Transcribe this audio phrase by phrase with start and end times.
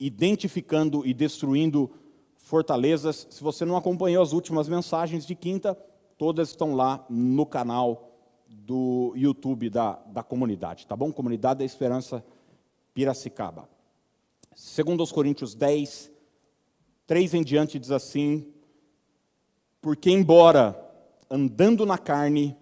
[0.00, 1.90] identificando e destruindo
[2.38, 3.28] fortalezas.
[3.30, 5.74] Se você não acompanhou as últimas mensagens de quinta,
[6.16, 8.10] todas estão lá no canal
[8.48, 11.12] do YouTube da, da comunidade, tá bom?
[11.12, 12.24] Comunidade da Esperança
[12.92, 13.68] Piracicaba.
[14.54, 16.10] Segundo os Coríntios 10,
[17.06, 18.52] 3 em diante diz assim:
[19.80, 20.76] Porque embora
[21.30, 22.56] andando na carne,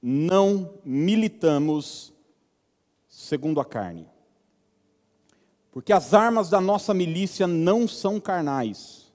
[0.00, 2.14] não militamos
[3.08, 4.08] segundo a carne.
[5.76, 9.12] Porque as armas da nossa milícia não são carnais,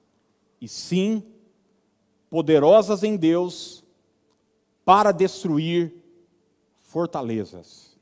[0.60, 1.24] e sim
[2.30, 3.82] poderosas em Deus
[4.84, 5.92] para destruir
[6.78, 7.98] fortalezas,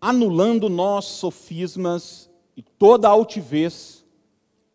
[0.00, 4.04] anulando nós sofismas e toda altivez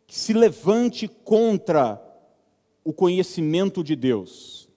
[0.05, 2.03] que se levante contra
[2.83, 4.67] o conhecimento de Deus,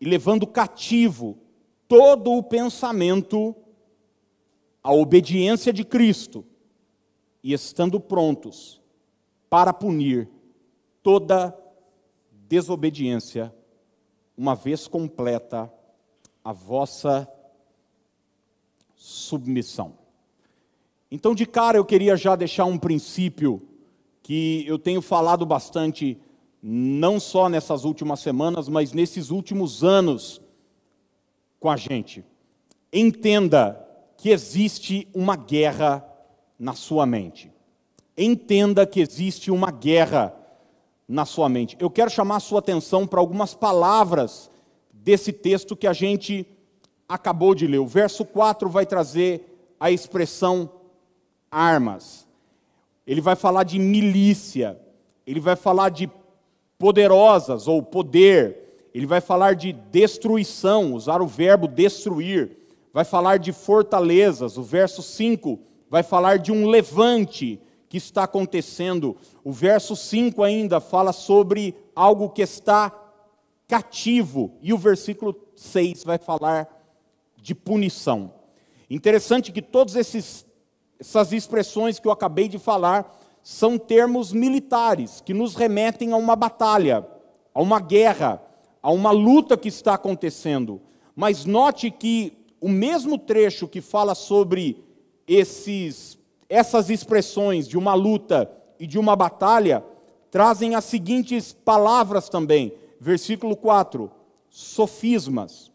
[0.00, 1.38] e levando cativo
[1.86, 3.54] todo o pensamento
[4.82, 6.44] à obediência de Cristo,
[7.42, 8.80] e estando prontos
[9.50, 10.28] para punir
[11.02, 11.56] toda
[12.48, 13.54] desobediência,
[14.36, 15.72] uma vez completa
[16.44, 17.28] a vossa
[18.94, 19.98] submissão.
[21.10, 23.68] Então, de cara, eu queria já deixar um princípio
[24.22, 26.18] que eu tenho falado bastante,
[26.62, 30.40] não só nessas últimas semanas, mas nesses últimos anos
[31.58, 32.24] com a gente.
[32.92, 33.78] Entenda
[34.16, 36.06] que existe uma guerra
[36.62, 37.52] na sua mente.
[38.16, 40.32] Entenda que existe uma guerra
[41.08, 41.76] na sua mente.
[41.80, 44.48] Eu quero chamar a sua atenção para algumas palavras
[44.92, 46.46] desse texto que a gente
[47.08, 47.78] acabou de ler.
[47.78, 50.70] O verso 4 vai trazer a expressão
[51.50, 52.28] armas.
[53.04, 54.78] Ele vai falar de milícia,
[55.26, 56.08] ele vai falar de
[56.78, 62.56] poderosas ou poder, ele vai falar de destruição, usar o verbo destruir,
[62.92, 69.14] vai falar de fortalezas, o verso 5 vai falar de um levante que está acontecendo,
[69.44, 72.90] o verso 5 ainda fala sobre algo que está
[73.68, 76.66] cativo, e o versículo 6 vai falar
[77.36, 78.32] de punição.
[78.88, 79.62] Interessante que
[79.94, 80.46] esses
[80.98, 86.34] essas expressões que eu acabei de falar são termos militares que nos remetem a uma
[86.34, 87.06] batalha,
[87.52, 88.42] a uma guerra,
[88.82, 90.80] a uma luta que está acontecendo.
[91.14, 94.90] Mas note que o mesmo trecho que fala sobre
[95.34, 99.84] esses, essas expressões de uma luta e de uma batalha
[100.30, 102.74] trazem as seguintes palavras também.
[103.00, 104.10] Versículo 4:
[104.50, 105.70] sofismas.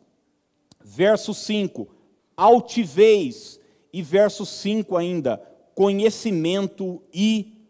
[0.83, 1.87] Verso 5:
[2.35, 3.59] altivez
[3.91, 5.41] e verso 5 ainda,
[5.73, 7.65] conhecimento e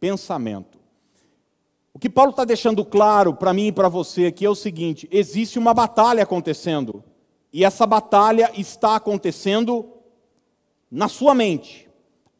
[0.00, 0.78] pensamento.
[1.94, 5.08] O que Paulo está deixando claro para mim e para você aqui é o seguinte:
[5.12, 7.04] existe uma batalha acontecendo,
[7.52, 9.99] e essa batalha está acontecendo
[10.90, 11.88] na sua mente.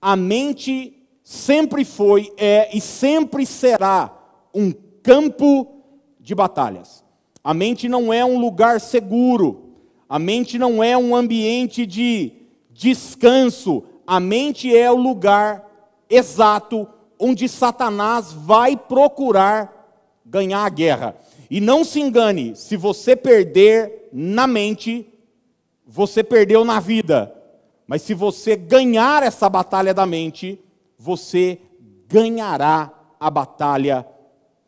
[0.00, 4.12] A mente sempre foi, é e sempre será
[4.54, 4.72] um
[5.02, 5.82] campo
[6.18, 7.04] de batalhas.
[7.42, 9.70] A mente não é um lugar seguro,
[10.08, 12.32] a mente não é um ambiente de
[12.70, 13.84] descanso.
[14.06, 15.64] A mente é o lugar
[16.08, 16.88] exato
[17.18, 21.14] onde Satanás vai procurar ganhar a guerra.
[21.50, 25.06] E não se engane, se você perder na mente,
[25.86, 27.39] você perdeu na vida.
[27.90, 30.60] Mas se você ganhar essa batalha da mente,
[30.96, 31.58] você
[32.06, 34.06] ganhará a batalha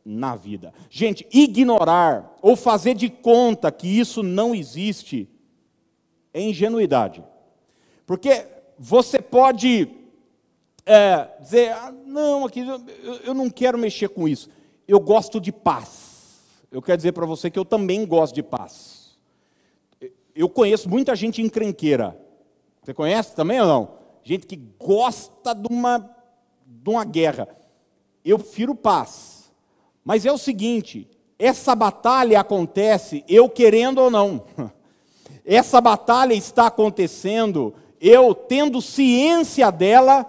[0.05, 0.75] na vida.
[0.91, 5.28] Gente, ignorar ou fazer de conta que isso não existe
[6.34, 7.22] é ingenuidade.
[8.06, 8.44] Porque
[8.77, 9.88] você pode
[10.84, 12.81] é, dizer, ah, não, aqui eu,
[13.22, 14.50] eu não quero mexer com isso.
[14.88, 16.41] Eu gosto de paz.
[16.72, 19.16] Eu quero dizer para você que eu também gosto de paz.
[20.34, 22.21] Eu conheço muita gente encrenqueira.
[22.82, 23.94] Você conhece também ou não?
[24.25, 25.98] Gente que gosta de uma,
[26.66, 27.48] de uma guerra.
[28.25, 29.53] Eu prefiro paz.
[30.04, 34.44] Mas é o seguinte: essa batalha acontece eu querendo ou não.
[35.44, 40.26] Essa batalha está acontecendo eu tendo ciência dela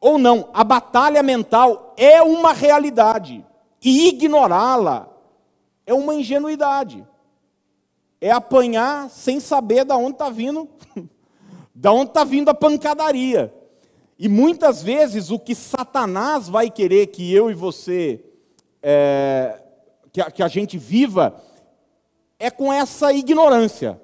[0.00, 0.48] ou não.
[0.52, 3.46] A batalha mental é uma realidade
[3.80, 5.08] e ignorá-la
[5.86, 7.06] é uma ingenuidade.
[8.20, 10.68] É apanhar sem saber da onde está vindo,
[11.74, 13.52] da onde está vindo a pancadaria.
[14.18, 18.24] E muitas vezes o que Satanás vai querer que eu e você,
[18.80, 19.60] é,
[20.12, 21.34] que, a, que a gente viva,
[22.38, 24.00] é com essa ignorância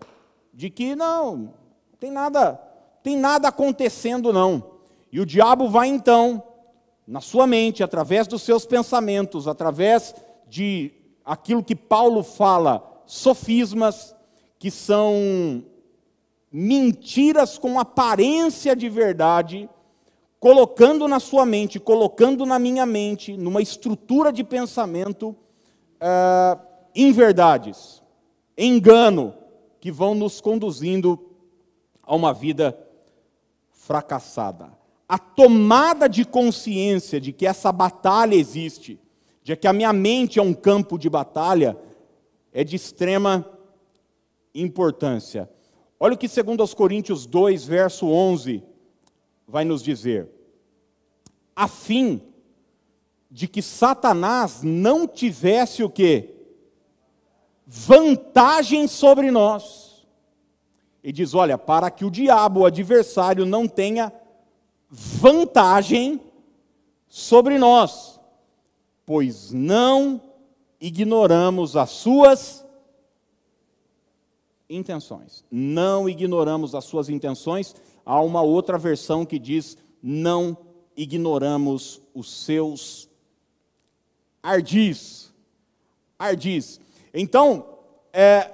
[0.52, 1.54] de que não,
[2.00, 2.54] tem nada,
[3.02, 4.72] tem nada acontecendo não.
[5.12, 6.42] E o diabo vai então,
[7.06, 10.14] na sua mente, através dos seus pensamentos, através
[10.48, 10.92] de
[11.24, 14.14] aquilo que Paulo fala, sofismas,
[14.58, 15.64] que são
[16.52, 19.68] mentiras com aparência de verdade,
[20.40, 25.36] colocando na sua mente, colocando na minha mente, numa estrutura de pensamento,
[26.00, 26.60] uh,
[26.94, 28.02] inverdades,
[28.56, 29.34] engano,
[29.78, 31.18] que vão nos conduzindo
[32.02, 32.76] a uma vida
[33.70, 34.78] fracassada.
[35.08, 38.98] A tomada de consciência de que essa batalha existe,
[39.42, 41.76] de que a minha mente é um campo de batalha,
[42.52, 43.44] é de extrema
[44.54, 45.48] importância.
[46.02, 48.64] Olha o que segundo aos Coríntios 2, verso 11,
[49.46, 50.30] vai nos dizer.
[51.54, 52.22] A fim
[53.30, 56.36] de que Satanás não tivesse o quê?
[57.66, 60.06] Vantagem sobre nós.
[61.04, 64.10] E diz: olha, para que o diabo, o adversário, não tenha
[64.88, 66.18] vantagem
[67.06, 68.18] sobre nós,
[69.04, 70.18] pois não
[70.80, 72.64] ignoramos as suas
[74.70, 75.44] intenções.
[75.50, 77.74] Não ignoramos as suas intenções.
[78.06, 80.56] Há uma outra versão que diz: não
[80.96, 83.10] ignoramos os seus
[84.42, 85.34] ardis.
[86.18, 86.80] Ardis.
[87.12, 87.66] Então,
[88.12, 88.50] é,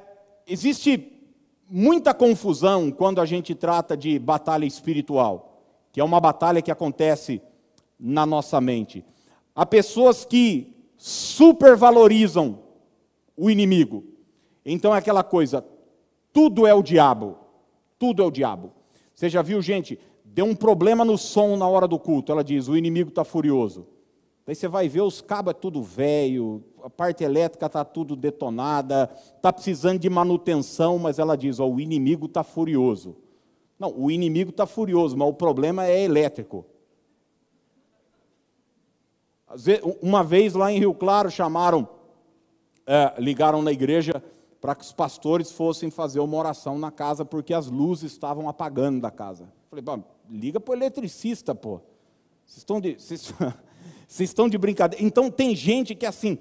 [0.47, 1.13] existe
[1.69, 5.61] muita confusão quando a gente trata de batalha espiritual,
[5.93, 7.43] que é uma batalha que acontece
[7.99, 9.05] na nossa mente.
[9.55, 12.61] Há pessoas que supervalorizam
[13.37, 14.05] o inimigo.
[14.65, 15.65] Então é aquela coisa,
[16.37, 17.38] tudo é o diabo.
[17.99, 18.71] Tudo é o diabo.
[19.15, 22.31] Você já viu, gente, deu um problema no som na hora do culto.
[22.31, 23.87] Ela diz: o inimigo está furioso.
[24.44, 29.11] Daí você vai ver, os cabos é tudo velho, a parte elétrica está tudo detonada,
[29.35, 33.17] está precisando de manutenção, mas ela diz: o inimigo está furioso.
[33.79, 36.67] Não, o inimigo está furioso, mas o problema é elétrico.
[40.03, 41.88] Uma vez lá em Rio Claro chamaram,
[42.87, 44.23] é, ligaram na igreja
[44.67, 49.01] para que os pastores fossem fazer uma oração na casa, porque as luzes estavam apagando
[49.01, 49.49] da casa.
[49.71, 49.85] Falei,
[50.29, 51.81] liga para o eletricista, pô.
[52.45, 52.95] Vocês estão de.
[52.95, 53.33] Vocês,
[54.09, 55.05] vocês estão de brincadeira.
[55.05, 56.37] Então tem gente que assim,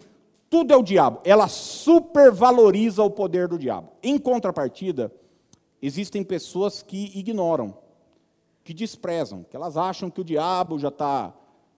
[0.49, 1.21] tudo é o diabo.
[1.23, 3.91] Ela supervaloriza o poder do diabo.
[4.01, 5.13] Em contrapartida,
[5.79, 7.77] existem pessoas que ignoram,
[8.63, 11.31] que desprezam, que elas acham que o diabo já está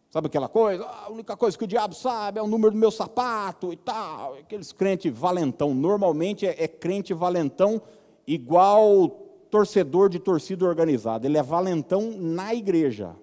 [0.10, 0.86] Sabe aquela coisa?
[0.86, 3.76] Ah, a única coisa que o diabo sabe é o número do meu sapato e
[3.76, 4.36] tal.
[4.36, 5.74] Aqueles crentes valentão.
[5.74, 7.82] Normalmente é, é crente valentão
[8.26, 9.10] igual
[9.50, 11.28] torcedor de torcida organizada.
[11.28, 13.16] Ele é valentão na igreja.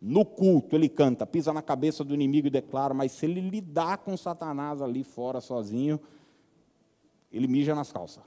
[0.00, 3.98] No culto ele canta, pisa na cabeça do inimigo e declara, mas se ele lidar
[3.98, 6.00] com Satanás ali fora sozinho,
[7.30, 8.24] ele mija nas calças.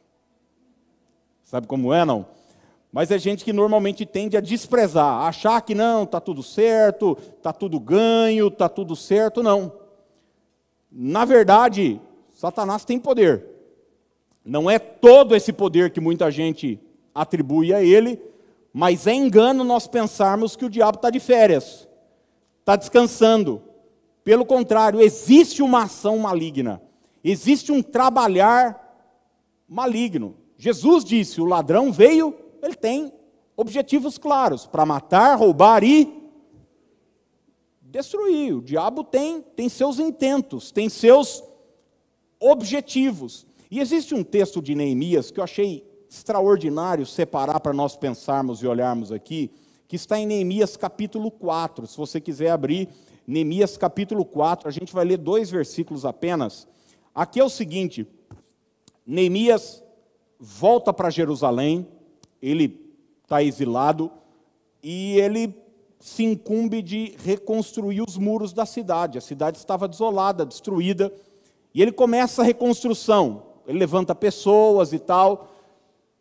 [1.44, 2.25] Sabe como é, não?
[2.96, 7.18] Mas é gente que normalmente tende a desprezar, a achar que não, está tudo certo,
[7.36, 9.44] está tudo ganho, está tudo certo.
[9.44, 9.74] Não.
[10.90, 12.00] Na verdade,
[12.38, 13.48] Satanás tem poder.
[14.46, 16.80] Não é todo esse poder que muita gente
[17.14, 18.18] atribui a ele,
[18.72, 21.86] mas é engano nós pensarmos que o diabo está de férias,
[22.62, 23.62] está descansando.
[24.24, 26.82] Pelo contrário, existe uma ação maligna,
[27.22, 28.98] existe um trabalhar
[29.68, 30.38] maligno.
[30.58, 33.14] Jesus disse: o ladrão veio ele tem
[33.56, 36.26] objetivos claros para matar, roubar e
[37.82, 38.56] destruir.
[38.56, 41.44] O diabo tem, tem seus intentos, tem seus
[42.40, 43.46] objetivos.
[43.70, 48.68] E existe um texto de Neemias que eu achei extraordinário separar para nós pensarmos e
[48.68, 49.52] olharmos aqui,
[49.88, 51.88] que está em Neemias capítulo 4.
[51.88, 52.90] Se você quiser abrir
[53.28, 56.68] Neemias capítulo 4, a gente vai ler dois versículos apenas.
[57.13, 58.08] Aqui é o seguinte:
[59.06, 59.84] Neemias
[60.39, 61.88] volta para Jerusalém,
[62.42, 64.12] ele está exilado
[64.82, 65.56] e ele
[66.00, 69.18] se incumbe de reconstruir os muros da cidade.
[69.18, 71.12] A cidade estava desolada, destruída,
[71.74, 73.44] e ele começa a reconstrução.
[73.68, 75.50] Ele levanta pessoas e tal.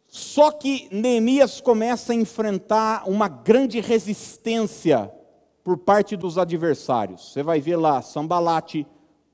[0.09, 5.12] Só que Neemias começa a enfrentar uma grande resistência
[5.62, 7.33] por parte dos adversários.
[7.33, 8.87] Você vai ver lá Sambalate,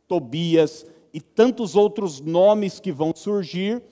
[0.08, 3.82] Tobias e tantos outros nomes que vão surgir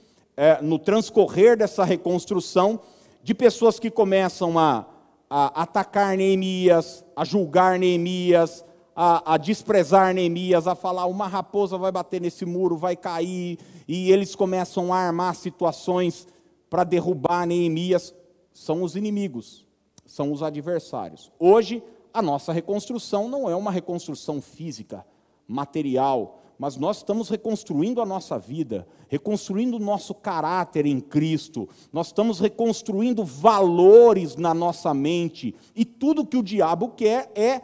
[0.40, 2.78] é, no transcorrer dessa reconstrução,
[3.24, 4.86] de pessoas que começam a,
[5.28, 8.64] a atacar Neemias, a julgar Neemias,
[8.94, 14.12] a, a, desprezar Neemias, a falar uma raposa vai bater nesse muro, vai cair, e
[14.12, 16.28] eles começam a armar situações
[16.70, 18.14] para derrubar Neemias.
[18.52, 19.66] São os inimigos,
[20.06, 21.32] são os adversários.
[21.36, 21.82] Hoje,
[22.14, 25.04] a nossa reconstrução não é uma reconstrução física,
[25.48, 32.08] material, mas nós estamos reconstruindo a nossa vida, reconstruindo o nosso caráter em Cristo, nós
[32.08, 37.62] estamos reconstruindo valores na nossa mente, e tudo que o diabo quer é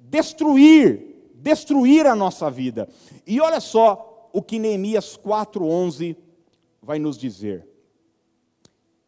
[0.00, 2.88] destruir, destruir a nossa vida.
[3.26, 6.16] E olha só o que Neemias 4,11
[6.82, 7.66] vai nos dizer.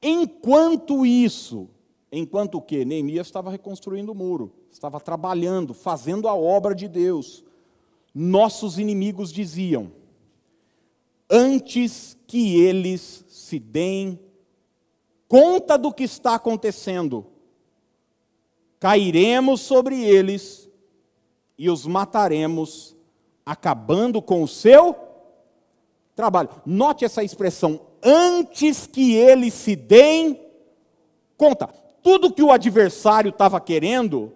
[0.00, 1.68] Enquanto isso,
[2.16, 2.84] Enquanto o que?
[2.84, 7.42] Neemias estava reconstruindo o muro, estava trabalhando, fazendo a obra de Deus.
[8.14, 9.90] Nossos inimigos diziam:
[11.28, 14.20] antes que eles se deem
[15.26, 17.26] conta do que está acontecendo,
[18.78, 20.70] cairemos sobre eles
[21.58, 22.96] e os mataremos,
[23.44, 24.96] acabando com o seu
[26.14, 26.50] trabalho.
[26.64, 30.40] Note essa expressão, antes que eles se deem
[31.36, 31.66] conta.
[32.02, 34.32] Tudo que o adversário estava querendo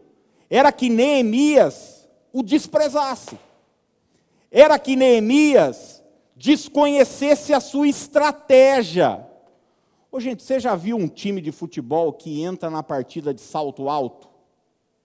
[0.48, 3.38] era que Neemias o desprezasse.
[4.50, 6.02] Era que Neemias
[6.36, 9.26] desconhecesse a sua estratégia.
[10.10, 13.88] Ô, gente, você já viu um time de futebol que entra na partida de salto
[13.88, 14.28] alto,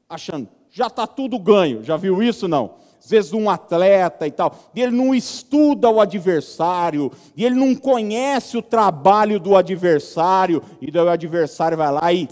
[0.08, 1.84] achando, já está tudo ganho?
[1.84, 2.48] Já viu isso?
[2.48, 7.56] Não às vezes um atleta e tal, e ele não estuda o adversário, e ele
[7.56, 12.30] não conhece o trabalho do adversário, e daí o adversário vai lá e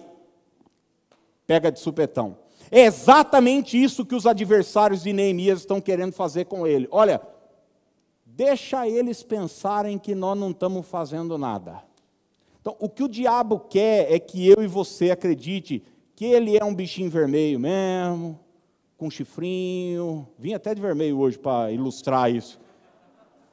[1.45, 2.37] pega de supetão.
[2.71, 6.87] É exatamente isso que os adversários de Neemias estão querendo fazer com ele.
[6.89, 7.21] Olha,
[8.25, 11.83] deixa eles pensarem que nós não estamos fazendo nada.
[12.61, 15.83] Então, o que o diabo quer é que eu e você acredite
[16.15, 18.39] que ele é um bichinho vermelho mesmo,
[18.95, 22.59] com chifrinho, vim até de vermelho hoje para ilustrar isso,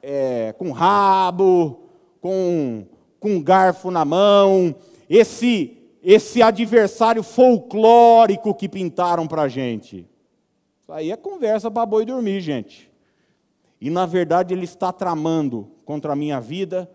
[0.01, 1.79] é, com rabo,
[2.21, 2.85] com,
[3.19, 4.75] com garfo na mão,
[5.09, 10.07] esse, esse adversário folclórico que pintaram para a gente.
[10.81, 12.89] Isso aí é conversa para boi dormir, gente.
[13.81, 16.89] E na verdade ele está tramando contra a minha vida,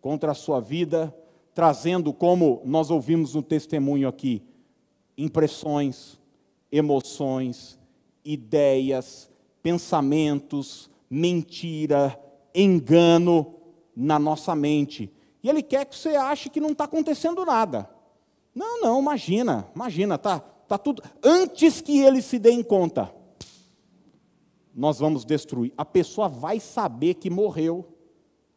[0.00, 1.14] contra a sua vida,
[1.54, 4.42] trazendo, como nós ouvimos no testemunho aqui,
[5.16, 6.20] impressões,
[6.70, 7.78] emoções,
[8.24, 9.30] ideias,
[9.62, 12.18] pensamentos, mentira,
[12.54, 13.54] engano
[13.94, 15.10] na nossa mente.
[15.42, 17.88] E ele quer que você ache que não está acontecendo nada.
[18.56, 21.02] Não, não, imagina, imagina, tá, tá tudo.
[21.22, 23.14] Antes que ele se dê em conta,
[24.74, 25.72] nós vamos destruir.
[25.76, 27.86] A pessoa vai saber que morreu.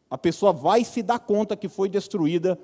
[0.08, 2.58] A pessoa vai se dar conta que foi destruída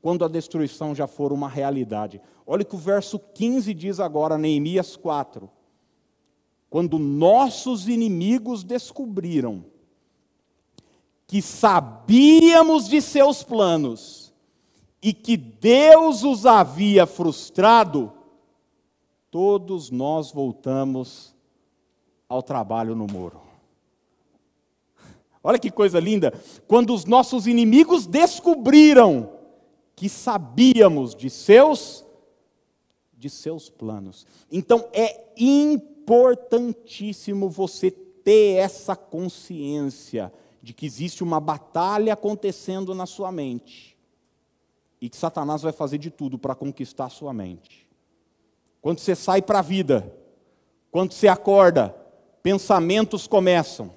[0.00, 2.22] quando a destruição já for uma realidade.
[2.46, 5.50] Olha o que o verso 15 diz agora, Neemias 4
[6.70, 9.64] quando nossos inimigos descobriram
[11.26, 14.19] que sabíamos de seus planos
[15.02, 18.12] e que Deus os havia frustrado,
[19.30, 21.34] todos nós voltamos
[22.28, 23.40] ao trabalho no muro.
[25.42, 26.34] Olha que coisa linda!
[26.66, 29.32] Quando os nossos inimigos descobriram
[29.96, 32.04] que sabíamos de seus
[33.16, 34.26] de seus planos.
[34.50, 43.30] Então é importantíssimo você ter essa consciência de que existe uma batalha acontecendo na sua
[43.30, 43.89] mente
[45.00, 47.88] e que Satanás vai fazer de tudo para conquistar a sua mente.
[48.80, 50.12] Quando você sai para a vida,
[50.90, 51.94] quando você acorda,
[52.42, 53.92] pensamentos começam,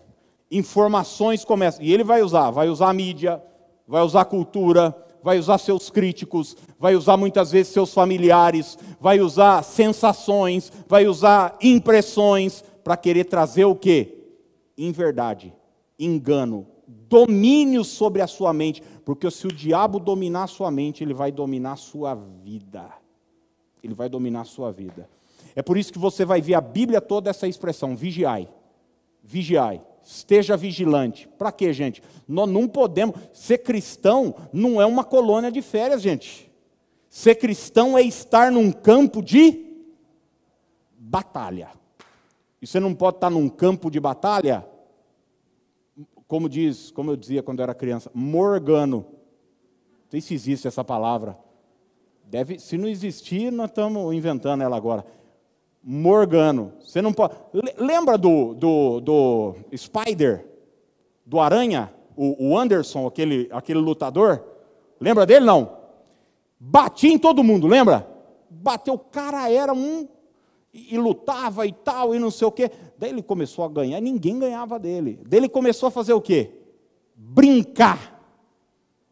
[0.49, 3.41] informações começam, e ele vai usar, vai usar a mídia,
[3.87, 9.21] vai usar a cultura, vai usar seus críticos, vai usar muitas vezes seus familiares, vai
[9.21, 14.17] usar sensações, vai usar impressões para querer trazer o quê?
[14.77, 15.53] Inverdade,
[15.97, 21.13] engano, domínio sobre a sua mente, porque se o diabo dominar a sua mente, ele
[21.13, 22.89] vai dominar a sua vida.
[23.83, 25.09] Ele vai dominar a sua vida.
[25.55, 28.49] É por isso que você vai ver a Bíblia toda essa expressão, vigiai.
[29.21, 29.81] Vigiai.
[30.03, 31.27] Esteja vigilante.
[31.37, 32.01] Para quê, gente?
[32.27, 33.15] Nós não podemos.
[33.31, 36.51] Ser cristão não é uma colônia de férias, gente.
[37.09, 39.65] Ser cristão é estar num campo de
[40.97, 41.69] batalha.
[42.61, 44.65] E você não pode estar num campo de batalha,
[46.33, 49.05] como diz, como eu dizia quando eu era criança, morgano.
[49.05, 51.37] Não sei se existe essa palavra.
[52.25, 55.05] Deve, se não existir, nós estamos inventando ela agora.
[55.83, 56.73] Morgano.
[56.79, 57.35] Você não pode.
[57.77, 60.43] Lembra do, do, do Spider,
[61.23, 64.43] do Aranha, o, o Anderson, aquele, aquele lutador?
[64.99, 65.45] Lembra dele?
[65.45, 65.77] Não.
[66.59, 68.07] Batia em todo mundo, lembra?
[68.49, 70.07] Bateu, o cara era um.
[70.73, 72.71] E, e lutava e tal, e não sei o quê.
[73.03, 75.19] Daí ele começou a ganhar, ninguém ganhava dele.
[75.27, 76.51] Daí ele começou a fazer o quê?
[77.13, 78.17] Brincar.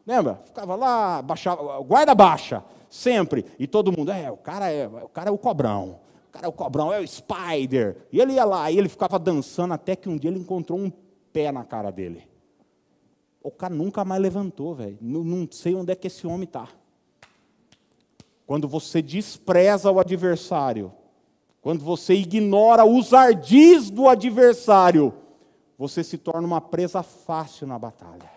[0.06, 0.36] Lembra?
[0.36, 3.44] Ficava lá, baixava, guarda baixa, sempre.
[3.58, 6.00] E todo mundo, é, o cara é, o cara é o cobrão
[6.32, 7.98] cara, o cobrão é o Spider.
[8.10, 10.90] E ele ia lá, e ele ficava dançando até que um dia ele encontrou um
[11.30, 12.26] pé na cara dele.
[13.42, 14.96] O cara nunca mais levantou, velho.
[15.02, 16.66] Não, não sei onde é que esse homem está.
[18.46, 20.90] Quando você despreza o adversário,
[21.62, 25.14] quando você ignora os ardis do adversário,
[25.78, 28.30] você se torna uma presa fácil na batalha.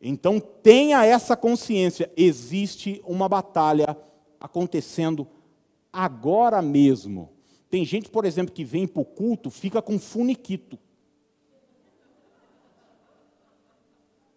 [0.00, 3.94] Então tenha essa consciência: existe uma batalha
[4.40, 5.28] acontecendo
[5.92, 7.28] agora mesmo.
[7.68, 10.78] Tem gente, por exemplo, que vem para o culto, fica com funiquito.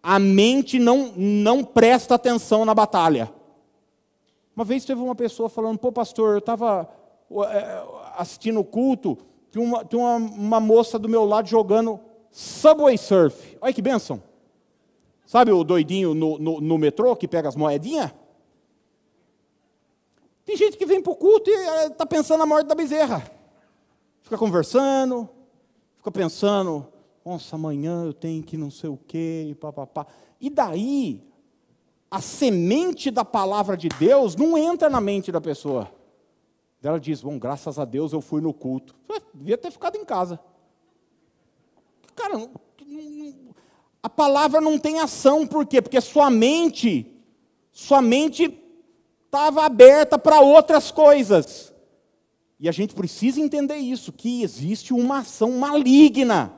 [0.02, 3.32] A mente não, não presta atenção na batalha.
[4.54, 6.86] Uma vez teve uma pessoa falando, pô, pastor, eu estava
[8.16, 9.18] assistindo o culto,
[9.50, 12.00] tinha, uma, tinha uma, uma moça do meu lado jogando
[12.30, 13.56] Subway Surf.
[13.60, 14.22] Olha que benção.
[15.26, 18.12] Sabe o doidinho no, no, no metrô que pega as moedinhas?
[20.44, 21.54] Tem gente que vem para o culto e
[21.86, 23.22] está pensando na morte da bezerra.
[24.22, 25.28] Fica conversando,
[25.96, 26.86] fica pensando,
[27.24, 30.06] nossa, amanhã eu tenho que não sei o quê, e papapá.
[30.40, 31.22] E daí,
[32.10, 35.90] a semente da palavra de Deus não entra na mente da pessoa.
[36.82, 38.94] Ela diz, bom, graças a Deus eu fui no culto.
[39.32, 40.40] Devia ter ficado em casa.
[42.14, 42.48] Cara,
[44.02, 45.80] a palavra não tem ação, por quê?
[45.80, 47.06] Porque sua mente,
[47.70, 48.58] sua mente
[49.24, 51.72] estava aberta para outras coisas.
[52.58, 56.52] E a gente precisa entender isso, que existe uma ação maligna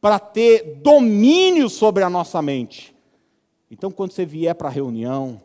[0.00, 2.94] para ter domínio sobre a nossa mente.
[3.70, 5.40] Então, quando você vier para a reunião,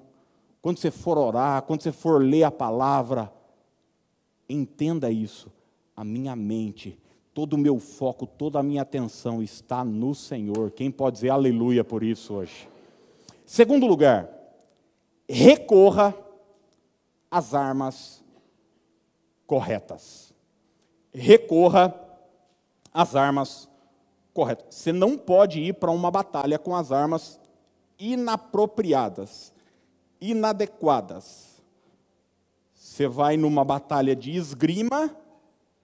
[0.62, 3.32] quando você for orar, quando você for ler a palavra,
[4.54, 5.52] entenda isso.
[5.96, 6.98] A minha mente,
[7.34, 10.72] todo o meu foco, toda a minha atenção está no Senhor.
[10.72, 12.68] Quem pode dizer aleluia por isso hoje?
[13.46, 14.30] Segundo lugar,
[15.28, 16.16] recorra
[17.30, 18.24] às armas
[19.46, 20.34] corretas.
[21.14, 21.94] Recorra
[22.94, 23.70] às armas
[24.34, 24.66] corretas.
[24.70, 27.40] Você não pode ir para uma batalha com as armas
[28.00, 29.54] inapropriadas,
[30.20, 31.53] inadequadas.
[32.84, 35.10] Você vai numa batalha de esgrima,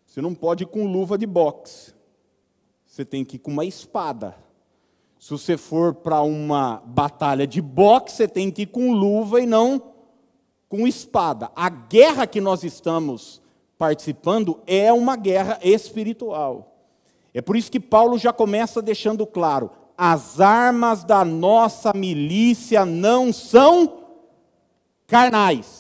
[0.06, 1.94] você não pode ir com luva de boxe.
[2.86, 4.36] Você tem que ir com uma espada.
[5.18, 9.46] Se você for para uma batalha de boxe, você tem que ir com luva e
[9.46, 9.82] não
[10.68, 11.50] com espada.
[11.56, 13.42] A guerra que nós estamos
[13.78, 16.84] participando é uma guerra espiritual.
[17.34, 23.32] É por isso que Paulo já começa deixando claro: as armas da nossa milícia não
[23.32, 24.04] são
[25.08, 25.79] carnais,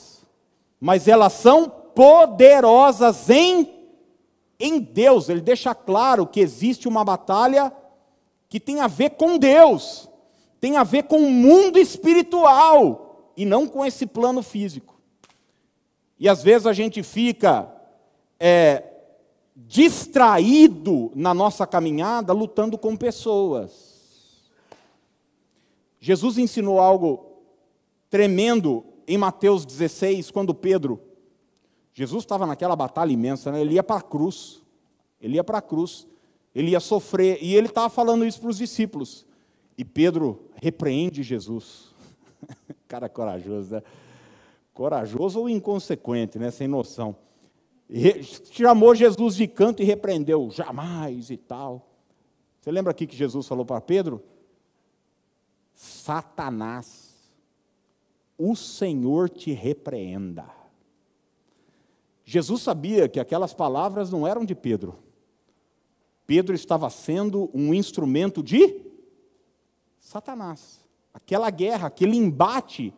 [0.80, 3.70] mas elas são poderosas em,
[4.60, 5.28] em Deus.
[5.28, 7.74] Ele deixa claro que existe uma batalha
[8.48, 10.10] que tem a ver com Deus,
[10.60, 15.00] tem a ver com o mundo espiritual e não com esse plano físico.
[16.20, 17.72] E às vezes a gente fica
[18.40, 18.84] é,
[19.56, 23.90] distraído na nossa caminhada lutando com pessoas.
[26.00, 27.26] Jesus ensinou algo
[28.10, 31.02] tremendo em Mateus 16, quando Pedro,
[31.92, 33.60] Jesus estava naquela batalha imensa, né?
[33.60, 34.62] ele ia para a cruz,
[35.20, 36.08] ele ia para a cruz,
[36.54, 39.26] ele ia sofrer, e ele estava falando isso para os discípulos.
[39.76, 41.94] E Pedro repreende Jesus.
[42.88, 43.84] Cara corajoso, né?
[44.76, 46.52] Corajoso ou inconsequente, né?
[46.52, 47.16] Sem noção.
[48.52, 51.90] chamou Jesus de canto e repreendeu, jamais e tal.
[52.62, 54.24] Você lembra aqui que Jesus falou para Pedro?
[55.74, 56.99] Satanás,
[58.40, 60.50] o Senhor te repreenda.
[62.24, 64.98] Jesus sabia que aquelas palavras não eram de Pedro.
[66.26, 68.82] Pedro estava sendo um instrumento de
[70.00, 70.86] Satanás.
[71.14, 72.94] Aquela guerra, aquele embate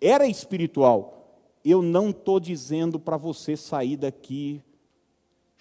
[0.00, 1.38] era espiritual.
[1.64, 4.62] Eu não estou dizendo para você sair daqui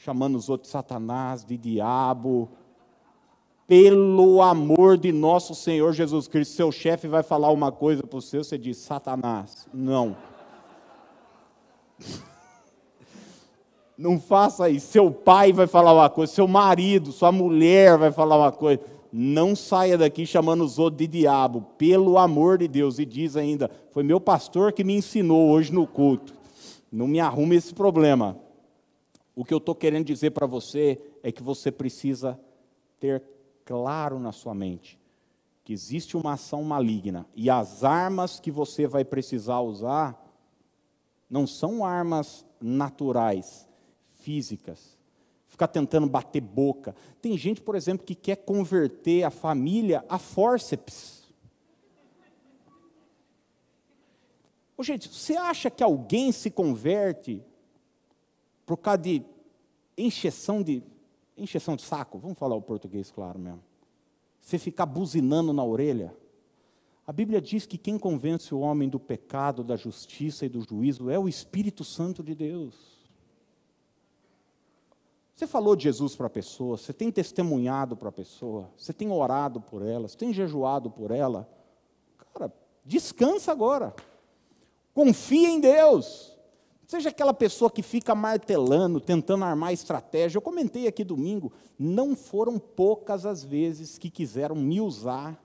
[0.01, 2.49] chamando os outros de Satanás, de diabo.
[3.71, 8.39] Pelo amor de nosso Senhor Jesus Cristo, seu chefe vai falar uma coisa para você,
[8.39, 9.65] você diz Satanás.
[9.73, 10.17] Não.
[13.97, 14.87] Não faça isso.
[14.87, 18.81] Seu pai vai falar uma coisa, seu marido, sua mulher vai falar uma coisa.
[19.09, 22.99] Não saia daqui chamando os outros de diabo, pelo amor de Deus.
[22.99, 26.33] E diz ainda: foi meu pastor que me ensinou hoje no culto.
[26.91, 28.37] Não me arrume esse problema.
[29.33, 32.37] O que eu estou querendo dizer para você é que você precisa
[32.99, 33.30] ter
[33.65, 34.99] claro na sua mente
[35.63, 40.19] que existe uma ação maligna e as armas que você vai precisar usar
[41.29, 43.67] não são armas naturais,
[44.19, 44.97] físicas,
[45.45, 46.95] ficar tentando bater boca.
[47.21, 51.21] Tem gente, por exemplo, que quer converter a família a fórceps.
[54.75, 57.41] Ô, gente, você acha que alguém se converte
[58.65, 59.23] por causa de
[59.97, 60.83] encheção de,
[61.41, 62.17] encheção de saco?
[62.17, 63.63] Vamos falar o português claro mesmo.
[64.41, 66.15] Você ficar buzinando na orelha?
[67.05, 71.09] A Bíblia diz que quem convence o homem do pecado, da justiça e do juízo
[71.09, 73.01] é o Espírito Santo de Deus.
[75.33, 79.09] Você falou de Jesus para a pessoa, você tem testemunhado para a pessoa, você tem
[79.11, 81.49] orado por ela, você tem jejuado por ela.
[82.33, 82.53] Cara,
[82.85, 83.95] descansa agora.
[84.93, 86.30] Confia em Deus.
[86.91, 90.35] Seja aquela pessoa que fica martelando, tentando armar estratégia.
[90.35, 91.49] Eu comentei aqui domingo,
[91.79, 95.41] não foram poucas as vezes que quiseram me usar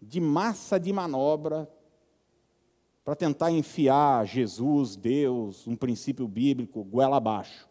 [0.00, 1.68] de massa de manobra
[3.04, 7.68] para tentar enfiar Jesus, Deus, um princípio bíblico, goela abaixo.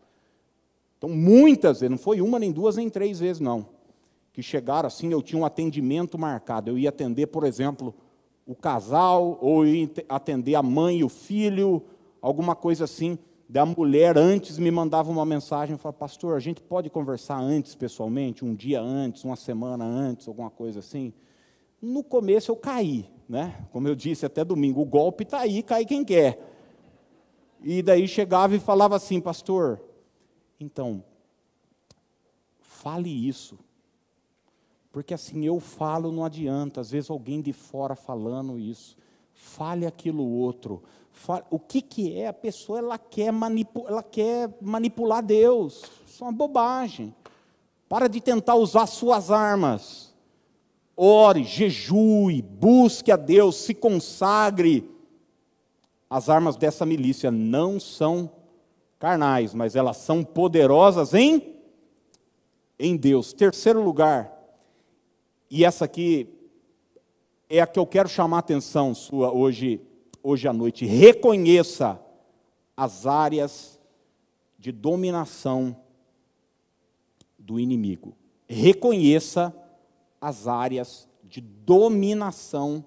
[0.97, 3.69] Então, muitas vezes, não foi uma, nem duas, nem três vezes, não.
[4.33, 6.71] Que chegaram assim, eu tinha um atendimento marcado.
[6.71, 7.95] Eu ia atender, por exemplo,
[8.45, 11.81] o casal, ou ia atender a mãe e o filho,
[12.21, 13.17] alguma coisa assim.
[13.49, 17.75] Da mulher antes me mandava uma mensagem e falava, pastor, a gente pode conversar antes
[17.75, 21.13] pessoalmente, um dia antes, uma semana antes, alguma coisa assim.
[21.81, 23.65] No começo eu caí, né?
[23.71, 26.55] Como eu disse até domingo, o golpe está aí, cai quem quer.
[27.63, 29.81] E daí chegava e falava assim, pastor,
[30.59, 31.03] então,
[32.59, 33.57] fale isso.
[34.91, 36.81] Porque assim, eu falo, não adianta.
[36.81, 38.97] Às vezes alguém de fora falando isso.
[39.31, 40.81] Fale aquilo outro.
[41.49, 42.27] O que, que é?
[42.27, 45.83] A pessoa ela quer, manipu, ela quer manipular Deus.
[46.05, 47.13] Isso é uma bobagem.
[47.89, 50.15] Para de tentar usar suas armas.
[50.95, 54.89] Ore, jejue, busque a Deus, se consagre.
[56.09, 58.31] As armas dessa milícia não são
[58.97, 61.55] carnais, mas elas são poderosas em
[62.79, 63.33] em Deus.
[63.33, 64.31] Terceiro lugar,
[65.49, 66.29] e essa aqui
[67.49, 69.81] é a que eu quero chamar a atenção sua hoje,
[70.27, 70.85] hoje à noite.
[70.85, 71.97] Reconheça
[72.75, 73.79] as áreas
[74.59, 75.75] de dominação
[77.39, 78.13] do inimigo.
[78.45, 79.55] Reconheça
[80.19, 82.83] as áreas de dominação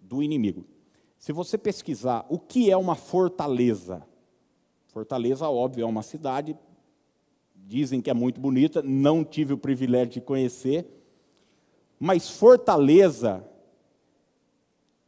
[0.00, 0.64] do inimigo.
[1.18, 4.04] Se você pesquisar o que é uma fortaleza,
[4.88, 6.56] Fortaleza, óbvio, é uma cidade,
[7.54, 10.86] dizem que é muito bonita, não tive o privilégio de conhecer,
[11.98, 13.44] mas Fortaleza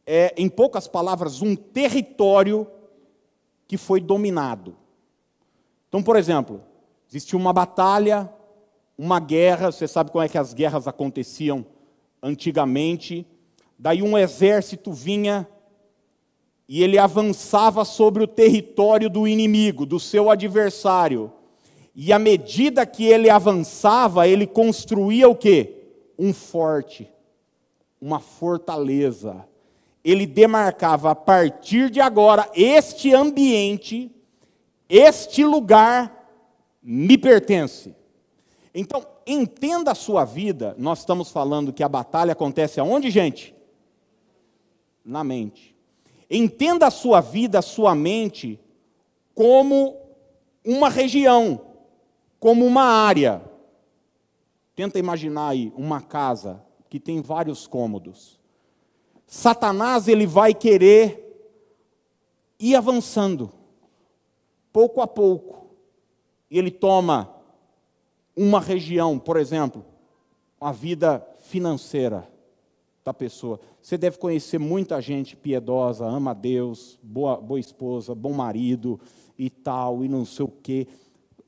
[0.09, 2.65] é, em poucas palavras, um território
[3.67, 4.73] que foi dominado.
[5.89, 6.63] Então, por exemplo,
[7.09, 8.31] existiu uma batalha,
[8.97, 11.65] uma guerra, você sabe como é que as guerras aconteciam
[12.23, 13.27] antigamente,
[13.77, 15.45] daí um exército vinha
[16.69, 21.31] e ele avançava sobre o território do inimigo, do seu adversário.
[21.93, 25.73] E à medida que ele avançava, ele construía o quê?
[26.17, 27.09] Um forte,
[28.01, 29.45] uma fortaleza.
[30.09, 34.09] Ele demarcava a partir de agora este ambiente,
[34.87, 36.31] este lugar
[36.81, 37.93] me pertence.
[38.73, 40.73] Então, entenda a sua vida.
[40.77, 43.53] Nós estamos falando que a batalha acontece aonde, gente?
[45.03, 45.75] Na mente.
[46.31, 48.57] Entenda a sua vida, a sua mente,
[49.35, 49.93] como
[50.63, 51.59] uma região,
[52.39, 53.41] como uma área.
[54.73, 58.39] Tenta imaginar aí uma casa que tem vários cômodos.
[59.27, 61.25] Satanás ele vai querer
[62.57, 63.51] ir avançando,
[64.71, 65.67] pouco a pouco.
[66.49, 67.35] Ele toma
[68.33, 69.83] uma região, por exemplo,
[70.61, 72.25] a vida financeira
[73.03, 73.59] da pessoa.
[73.81, 78.99] Você deve conhecer muita gente piedosa, ama a Deus, boa, boa esposa, bom marido
[79.37, 80.87] e tal, e não sei o quê.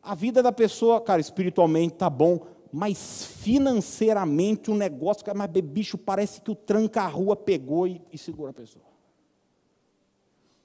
[0.04, 5.98] A vida da pessoa, cara, espiritualmente tá bom, mas financeiramente o um negócio, mas bicho,
[5.98, 8.86] parece que o tranca-rua pegou e, e segura a pessoa.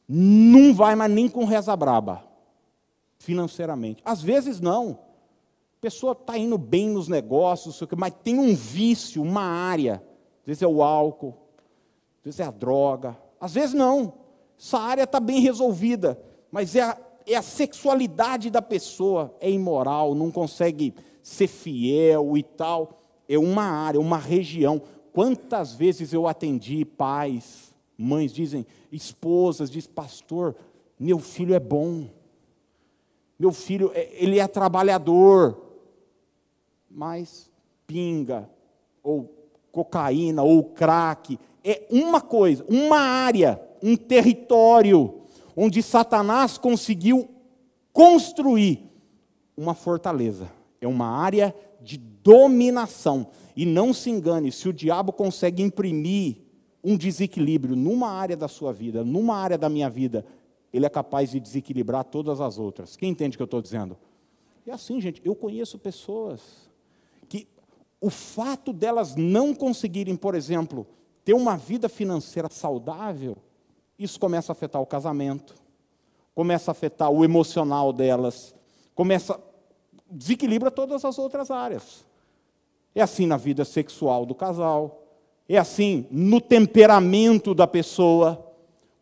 [0.09, 2.25] Não vai mais nem com reza braba,
[3.19, 4.03] financeiramente.
[4.05, 4.99] Às vezes não.
[5.79, 10.03] A pessoa está indo bem nos negócios, mas tem um vício, uma área
[10.45, 11.35] às vezes é o álcool,
[12.19, 14.13] às vezes é a droga, às vezes não.
[14.59, 16.21] Essa área está bem resolvida,
[16.53, 22.43] mas é a, é a sexualidade da pessoa, é imoral, não consegue ser fiel e
[22.43, 23.01] tal.
[23.27, 24.81] É uma área, uma região.
[25.13, 30.55] Quantas vezes eu atendi pais, mães, dizem, esposas, diz, pastor,
[31.01, 32.09] meu filho é bom,
[33.39, 35.61] meu filho, é, ele é trabalhador,
[36.91, 37.51] mas
[37.87, 38.49] pinga,
[39.03, 41.39] ou cocaína ou crack.
[41.65, 45.23] É uma coisa, uma área, um território
[45.57, 47.29] onde Satanás conseguiu
[47.93, 48.91] construir
[49.57, 50.51] uma fortaleza.
[50.85, 53.29] É uma área de dominação.
[53.57, 56.39] E não se engane, se o diabo consegue imprimir
[56.83, 60.25] um desequilíbrio numa área da sua vida, numa área da minha vida,
[60.73, 62.97] ele é capaz de desequilibrar todas as outras.
[62.97, 63.97] Quem entende o que eu estou dizendo?
[64.67, 65.21] É assim, gente.
[65.25, 66.65] Eu conheço pessoas
[68.05, 70.87] o fato delas não conseguirem, por exemplo,
[71.25, 73.35] ter uma vida financeira saudável,
[73.99, 75.55] isso começa a afetar o casamento,
[76.35, 78.55] começa a afetar o emocional delas,
[78.95, 79.41] começa
[80.11, 82.05] desequilibra todas as outras áreas.
[82.95, 85.03] É assim na vida sexual do casal,
[85.49, 88.53] é assim no temperamento da pessoa.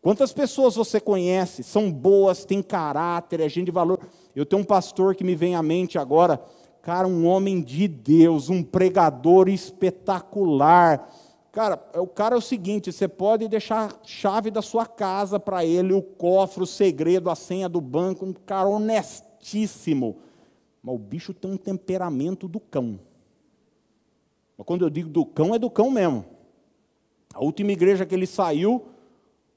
[0.01, 4.01] Quantas pessoas você conhece, são boas, têm caráter, é gente de valor?
[4.35, 6.43] Eu tenho um pastor que me vem à mente agora,
[6.81, 11.09] cara, um homem de Deus, um pregador espetacular.
[11.53, 15.65] Cara, o cara é o seguinte: você pode deixar a chave da sua casa para
[15.65, 20.17] ele, o cofre, o segredo, a senha do banco, um cara honestíssimo.
[20.83, 22.99] Mas o bicho tem um temperamento do cão.
[24.57, 26.25] Mas quando eu digo do cão, é do cão mesmo.
[27.33, 28.87] A última igreja que ele saiu,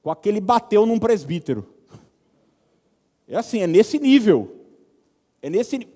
[0.02, 1.66] com aquele bateu num presbítero.
[3.26, 4.54] É assim, é nesse nível.
[5.42, 5.88] É nesse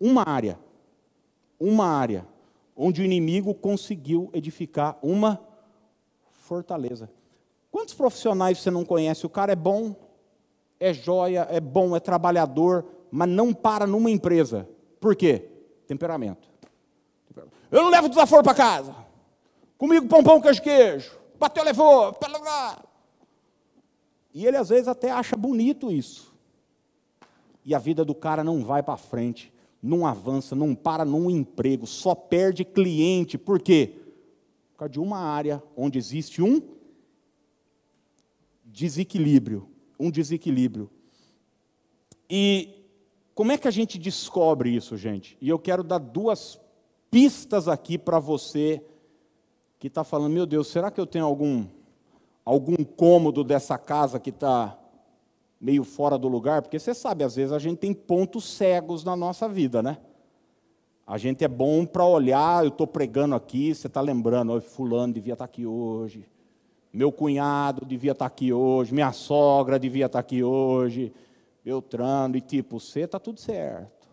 [0.00, 0.58] uma área.
[1.58, 2.26] Uma área
[2.76, 5.40] onde o inimigo conseguiu edificar uma
[6.30, 7.10] fortaleza.
[7.70, 9.24] Quantos profissionais você não conhece?
[9.24, 9.96] O cara é bom,
[10.78, 12.84] é joia, é bom, é trabalhador,
[13.16, 14.68] mas não para numa empresa.
[15.00, 15.48] Por quê?
[15.86, 16.48] Temperamento.
[17.70, 18.94] Eu não levo desaforo para casa.
[19.78, 22.14] Comigo pão, pão, queijo, queijo bateu, levou.
[24.34, 26.34] E ele às vezes até acha bonito isso.
[27.64, 29.52] E a vida do cara não vai para frente,
[29.82, 33.38] não avança, não para num emprego, só perde cliente.
[33.38, 33.98] Por quê?
[34.72, 36.60] Por causa de uma área onde existe um
[38.64, 39.68] desequilíbrio.
[39.98, 40.90] Um desequilíbrio.
[42.28, 42.85] E
[43.36, 45.36] como é que a gente descobre isso, gente?
[45.42, 46.58] E eu quero dar duas
[47.10, 48.82] pistas aqui para você
[49.78, 51.66] que está falando, meu Deus, será que eu tenho algum,
[52.46, 54.78] algum cômodo dessa casa que está
[55.60, 56.62] meio fora do lugar?
[56.62, 59.98] Porque você sabe, às vezes a gente tem pontos cegos na nossa vida, né?
[61.06, 65.12] A gente é bom para olhar, eu estou pregando aqui, você está lembrando, oh, fulano
[65.12, 66.26] devia estar tá aqui hoje,
[66.90, 71.12] meu cunhado devia estar tá aqui hoje, minha sogra devia estar tá aqui hoje,
[71.66, 74.06] Beltrano, e tipo, você está tudo certo,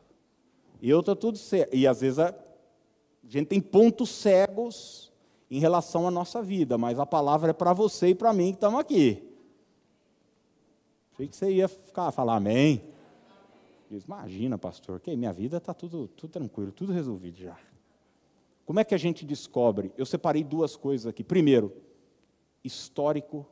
[0.82, 1.76] eu estou tudo certo.
[1.76, 2.34] E às vezes a
[3.28, 5.14] gente tem pontos cegos
[5.52, 8.58] em relação à nossa vida, mas a palavra é para você e para mim que
[8.58, 9.24] estamos aqui.
[11.14, 12.90] Achei que você ia ficar, falar amém.
[13.88, 17.56] Diz, imagina, pastor, que minha vida está tudo, tudo tranquilo, tudo resolvido já.
[18.66, 19.94] Como é que a gente descobre?
[19.96, 21.24] Eu separei duas coisas aqui.
[21.24, 21.72] Primeiro,
[22.64, 23.46] histórico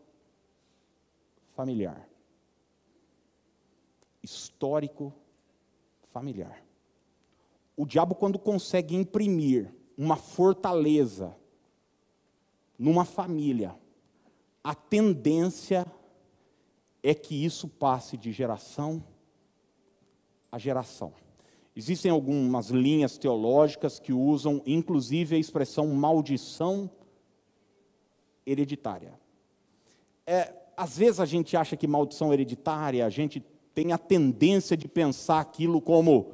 [1.56, 2.11] familiar.
[4.24, 5.14] Histórico
[6.12, 6.64] familiar.
[7.76, 11.36] O diabo, quando consegue imprimir uma fortaleza
[12.78, 13.76] numa família,
[14.64, 15.86] a tendência
[17.02, 19.04] é que isso passe de geração
[20.52, 21.14] a geração.
[21.76, 26.92] Existem algumas linhas teológicas que usam, inclusive, a expressão maldição
[28.46, 29.18] hereditária.
[30.28, 33.40] É, às vezes a gente acha que maldição hereditária, a gente
[33.74, 36.34] tem a tendência de pensar aquilo como,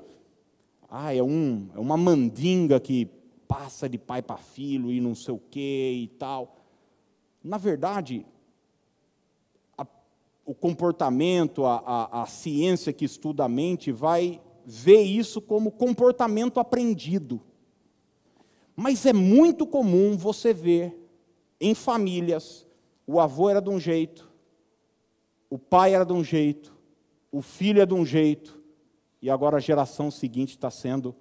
[0.89, 3.05] ah, é, um, é uma mandinga que
[3.47, 6.57] passa de pai para filho e não sei o que e tal.
[7.43, 8.25] Na verdade,
[9.77, 9.85] a,
[10.45, 16.59] o comportamento, a, a, a ciência que estuda a mente vai ver isso como comportamento
[16.59, 17.41] aprendido.
[18.75, 20.95] Mas é muito comum você ver
[21.59, 22.67] em famílias,
[23.07, 24.29] o avô era de um jeito,
[25.49, 26.76] o pai era de um jeito,
[27.37, 28.59] o filho é de um jeito,
[29.21, 31.15] e agora a geração seguinte está sendo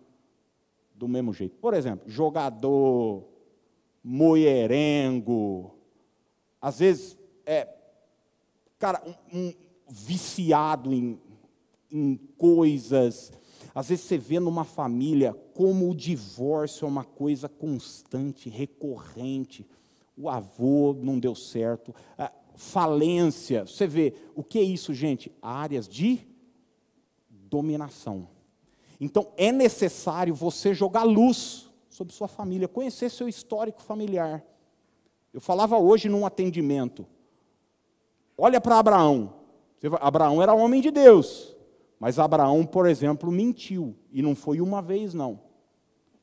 [0.95, 1.57] do mesmo jeito.
[1.59, 3.23] Por exemplo, jogador,
[4.03, 5.75] mulherengo,
[6.59, 7.69] às vezes, é,
[8.79, 9.55] cara, um, um
[9.91, 11.21] viciado em,
[11.91, 13.31] em coisas.
[13.75, 19.67] Às vezes você vê numa família como o divórcio é uma coisa constante, recorrente.
[20.17, 21.95] O avô não deu certo.
[22.57, 23.65] Falência.
[23.67, 25.31] Você vê, o que é isso, gente?
[25.41, 26.27] Áreas de
[27.31, 28.29] dominação.
[29.01, 34.45] Então é necessário você jogar luz sobre sua família, conhecer seu histórico familiar.
[35.33, 37.07] Eu falava hoje num atendimento.
[38.37, 39.35] Olha para Abraão.
[40.01, 41.55] Abraão era homem de Deus.
[41.99, 43.95] Mas Abraão, por exemplo, mentiu.
[44.11, 45.41] E não foi uma vez, não.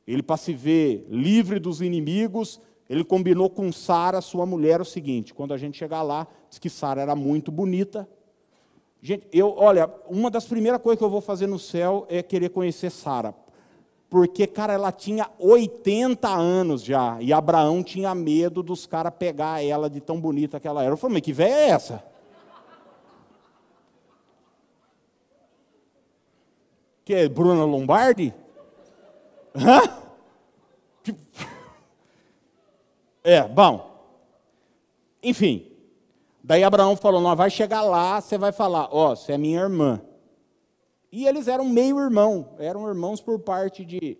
[0.06, 5.32] Ele, para se ver livre dos inimigos, ele combinou com Sara, sua mulher, o seguinte:
[5.34, 8.08] quando a gente chegar lá, diz que Sara era muito bonita,
[9.04, 12.48] Gente, eu, olha, uma das primeiras coisas que eu vou fazer no céu é querer
[12.48, 13.34] conhecer Sara.
[14.08, 17.20] Porque, cara, ela tinha 80 anos já.
[17.20, 20.94] E Abraão tinha medo dos caras pegar ela de tão bonita que ela era.
[20.94, 22.02] Eu falei, mas que velha é essa?
[27.04, 28.32] Que é Bruna Lombardi?
[29.54, 29.82] Hã?
[33.24, 33.92] É, bom.
[35.22, 35.74] Enfim,
[36.46, 39.60] Daí Abraão falou: Não, vai chegar lá, você vai falar, ó, oh, você é minha
[39.60, 40.02] irmã.
[41.10, 44.18] E eles eram meio irmão, eram irmãos por parte de,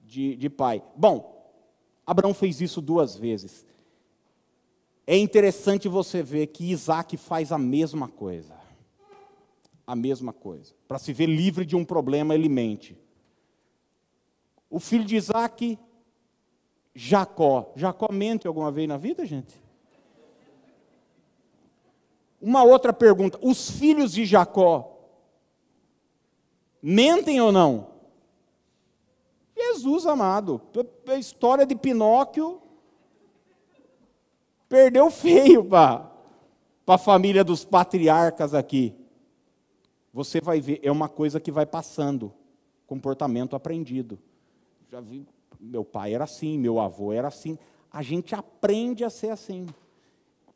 [0.00, 0.82] de, de pai.
[0.96, 1.52] Bom,
[2.04, 3.64] Abraão fez isso duas vezes.
[5.06, 8.54] É interessante você ver que Isaac faz a mesma coisa.
[9.86, 10.74] A mesma coisa.
[10.88, 12.98] Para se ver livre de um problema, ele mente.
[14.68, 15.78] O filho de Isaac,
[16.94, 17.72] Jacó.
[17.74, 19.60] Jacó mente alguma vez na vida, gente?
[22.40, 24.98] Uma outra pergunta: os filhos de Jacó
[26.82, 27.92] mentem ou não?
[29.54, 30.60] Jesus amado,
[31.06, 32.60] a história de Pinóquio
[34.68, 36.10] perdeu feio para
[36.86, 38.94] a família dos patriarcas aqui.
[40.12, 42.32] Você vai ver, é uma coisa que vai passando,
[42.86, 44.18] comportamento aprendido.
[44.90, 45.26] Já vi,
[45.62, 47.56] meu pai era assim, meu avô era assim.
[47.90, 49.66] A gente aprende a ser assim.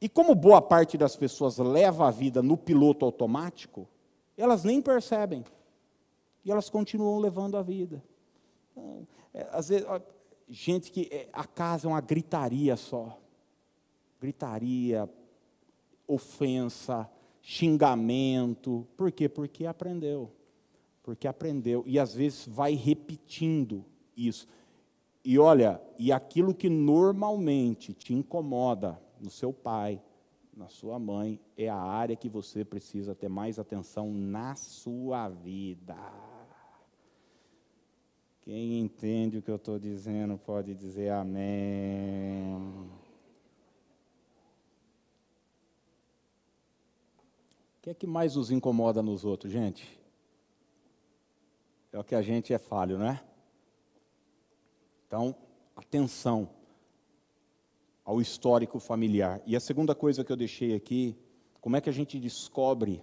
[0.00, 3.88] E como boa parte das pessoas leva a vida no piloto automático,
[4.36, 5.44] elas nem percebem.
[6.44, 8.02] E elas continuam levando a vida.
[8.72, 9.86] Então, é, às vezes,
[10.48, 13.18] gente que é, a casa é uma gritaria só.
[14.20, 15.08] Gritaria,
[16.06, 18.86] ofensa, xingamento.
[18.96, 19.28] Por quê?
[19.28, 20.30] Porque aprendeu.
[21.02, 21.82] Porque aprendeu.
[21.86, 23.84] E às vezes vai repetindo
[24.16, 24.46] isso.
[25.28, 30.00] E olha, e aquilo que normalmente te incomoda no seu pai,
[30.56, 35.96] na sua mãe, é a área que você precisa ter mais atenção na sua vida.
[38.42, 42.54] Quem entende o que eu estou dizendo pode dizer amém.
[47.78, 50.00] O que é que mais nos incomoda nos outros, gente?
[51.90, 53.20] É o que a gente é falho, né?
[55.06, 55.36] Então,
[55.76, 56.50] atenção
[58.04, 59.40] ao histórico familiar.
[59.46, 61.16] E a segunda coisa que eu deixei aqui,
[61.60, 63.02] como é que a gente descobre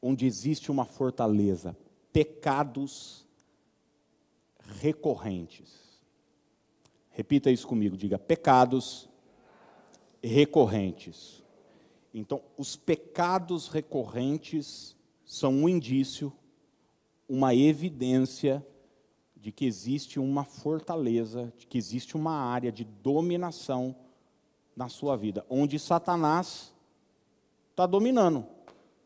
[0.00, 1.76] onde existe uma fortaleza?
[2.12, 3.26] Pecados
[4.80, 6.00] recorrentes.
[7.10, 9.08] Repita isso comigo, diga: pecados
[10.22, 11.42] recorrentes.
[12.12, 16.32] Então, os pecados recorrentes são um indício,
[17.28, 18.64] uma evidência
[19.42, 23.92] de que existe uma fortaleza, de que existe uma área de dominação
[24.76, 26.72] na sua vida, onde Satanás
[27.72, 28.46] está dominando.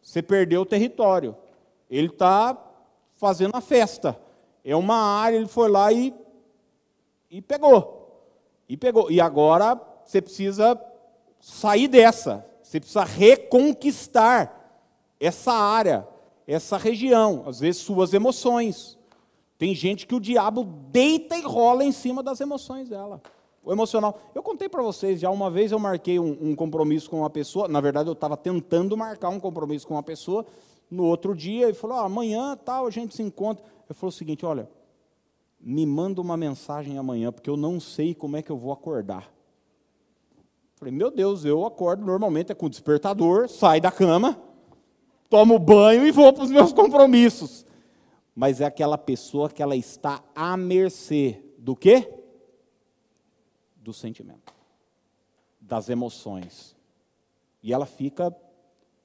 [0.02, 1.34] Você perdeu o território,
[1.88, 2.54] ele está
[3.14, 4.20] fazendo a festa.
[4.62, 6.14] É uma área, ele foi lá e,
[7.30, 8.28] e pegou.
[8.68, 9.10] E pegou.
[9.10, 10.78] E agora você precisa
[11.40, 12.46] sair dessa.
[12.62, 14.84] Você precisa reconquistar
[15.18, 16.06] essa área,
[16.46, 18.98] essa região, às vezes suas emoções.
[19.58, 23.22] Tem gente que o diabo deita e rola em cima das emoções dela.
[23.64, 24.20] O emocional.
[24.34, 27.66] Eu contei para vocês, já uma vez eu marquei um, um, compromisso com uma pessoa,
[27.66, 30.46] na verdade eu estava tentando marcar um compromisso com uma pessoa,
[30.90, 33.64] no outro dia ele falou, ah, amanhã tal, a gente se encontra.
[33.88, 34.68] Eu falei o seguinte, olha,
[35.60, 39.32] me manda uma mensagem amanhã, porque eu não sei como é que eu vou acordar.
[40.76, 44.38] Falei, meu Deus, eu acordo normalmente é com despertador, saio da cama,
[45.30, 47.66] tomo banho e vou para os meus compromissos
[48.36, 52.06] mas é aquela pessoa que ela está à mercê do quê?
[53.76, 54.52] Do sentimento,
[55.58, 56.76] das emoções.
[57.62, 58.36] E ela fica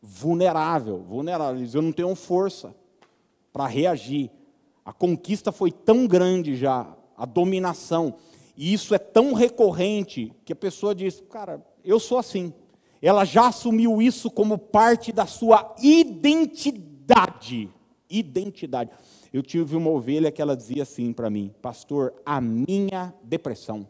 [0.01, 1.65] vulnerável, vulnerável.
[1.73, 2.75] Eu não tenho força
[3.53, 4.29] para reagir.
[4.83, 8.15] A conquista foi tão grande já, a dominação.
[8.57, 12.53] E isso é tão recorrente que a pessoa diz: Cara, eu sou assim.
[13.01, 17.69] Ela já assumiu isso como parte da sua identidade.
[18.11, 18.91] Identidade.
[19.31, 23.87] Eu tive uma ovelha que ela dizia assim para mim, pastor, a minha depressão.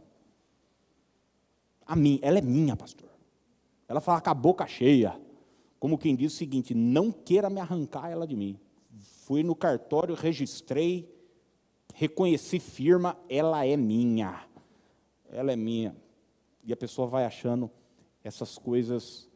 [1.85, 3.09] A mim, ela é minha, pastor.
[3.87, 5.19] Ela fala com a boca cheia,
[5.79, 8.57] como quem diz o seguinte: não queira me arrancar ela de mim.
[9.25, 11.09] Fui no cartório, registrei,
[11.93, 14.45] reconheci firma, ela é minha.
[15.29, 15.95] Ela é minha.
[16.63, 17.69] E a pessoa vai achando
[18.23, 19.29] essas coisas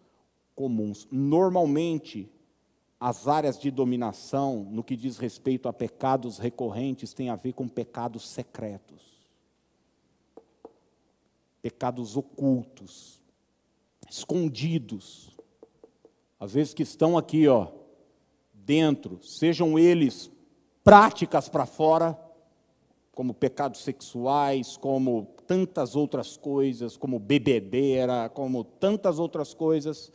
[0.55, 1.07] comuns.
[1.11, 2.29] Normalmente,
[3.07, 7.67] as áreas de dominação, no que diz respeito a pecados recorrentes, tem a ver com
[7.67, 8.99] pecados secretos,
[11.61, 13.21] pecados ocultos,
[14.09, 15.37] escondidos,
[16.39, 17.67] às vezes que estão aqui, ó,
[18.51, 20.31] dentro, sejam eles
[20.83, 22.19] práticas para fora,
[23.13, 30.11] como pecados sexuais, como tantas outras coisas, como bebedeira, como tantas outras coisas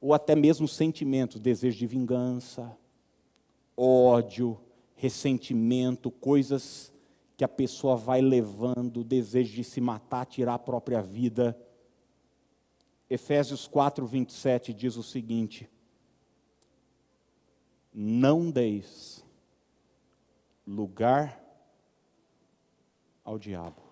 [0.00, 2.76] ou até mesmo sentimentos, desejo de vingança,
[3.76, 4.58] ódio,
[4.94, 6.92] ressentimento, coisas
[7.36, 11.56] que a pessoa vai levando, desejo de se matar, tirar a própria vida.
[13.08, 15.68] Efésios 4, 27 diz o seguinte:
[17.94, 19.24] Não deis
[20.66, 21.40] lugar
[23.24, 23.82] ao diabo.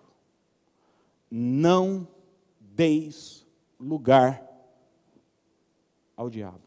[1.29, 2.07] Não
[2.59, 3.45] deis
[3.79, 4.46] lugar
[6.17, 6.59] ao diabo.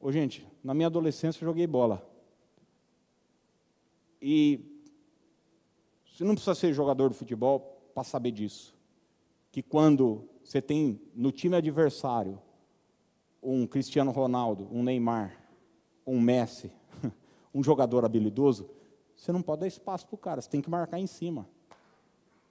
[0.00, 2.08] Ô, gente, na minha adolescência eu joguei bola.
[4.22, 4.60] E
[6.06, 8.74] você não precisa ser jogador de futebol para saber disso.
[9.50, 12.40] Que quando você tem no time adversário
[13.42, 15.36] um Cristiano Ronaldo, um Neymar,
[16.06, 16.72] um Messi,
[17.52, 18.70] um jogador habilidoso,
[19.16, 21.48] você não pode dar espaço para o cara, você tem que marcar em cima.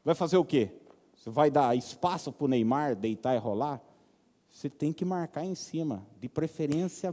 [0.04, 0.72] Vai fazer o quê?
[1.16, 3.82] Você vai dar espaço para o Neymar deitar e rolar?
[4.58, 7.12] Você tem que marcar em cima, de preferência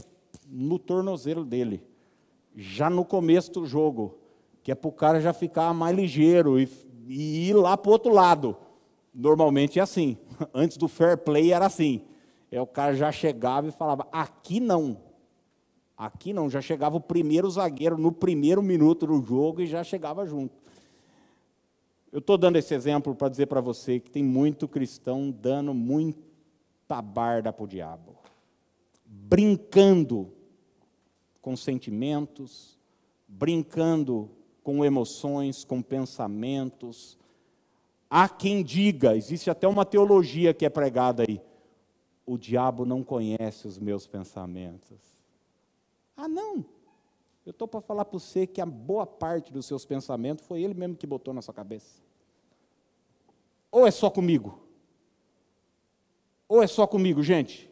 [0.49, 1.83] no tornozelo dele,
[2.57, 4.17] já no começo do jogo,
[4.63, 6.67] que é para o cara já ficar mais ligeiro e,
[7.07, 8.57] e ir lá para o outro lado.
[9.13, 10.17] Normalmente é assim.
[10.55, 12.01] Antes do fair play era assim.
[12.51, 14.97] É, o cara já chegava e falava: aqui não.
[15.99, 16.49] Aqui não.
[16.49, 20.55] Já chegava o primeiro zagueiro no primeiro minuto do jogo e já chegava junto.
[22.11, 26.34] Eu estou dando esse exemplo para dizer para você que tem muito cristão dando muita
[26.89, 28.17] barda para o diabo,
[29.05, 30.33] brincando
[31.41, 32.79] com sentimentos,
[33.29, 34.31] brincando
[34.63, 37.19] com emoções, com pensamentos.
[38.09, 41.41] Há quem diga, existe até uma teologia que é pregada aí,
[42.27, 44.99] o diabo não conhece os meus pensamentos.
[46.17, 46.65] Ah, não.
[47.45, 50.73] Eu estou para falar para você que a boa parte dos seus pensamentos foi ele
[50.73, 52.03] mesmo que botou na sua cabeça.
[53.71, 54.64] Ou é só comigo?
[56.49, 57.71] Ou é só comigo, gente?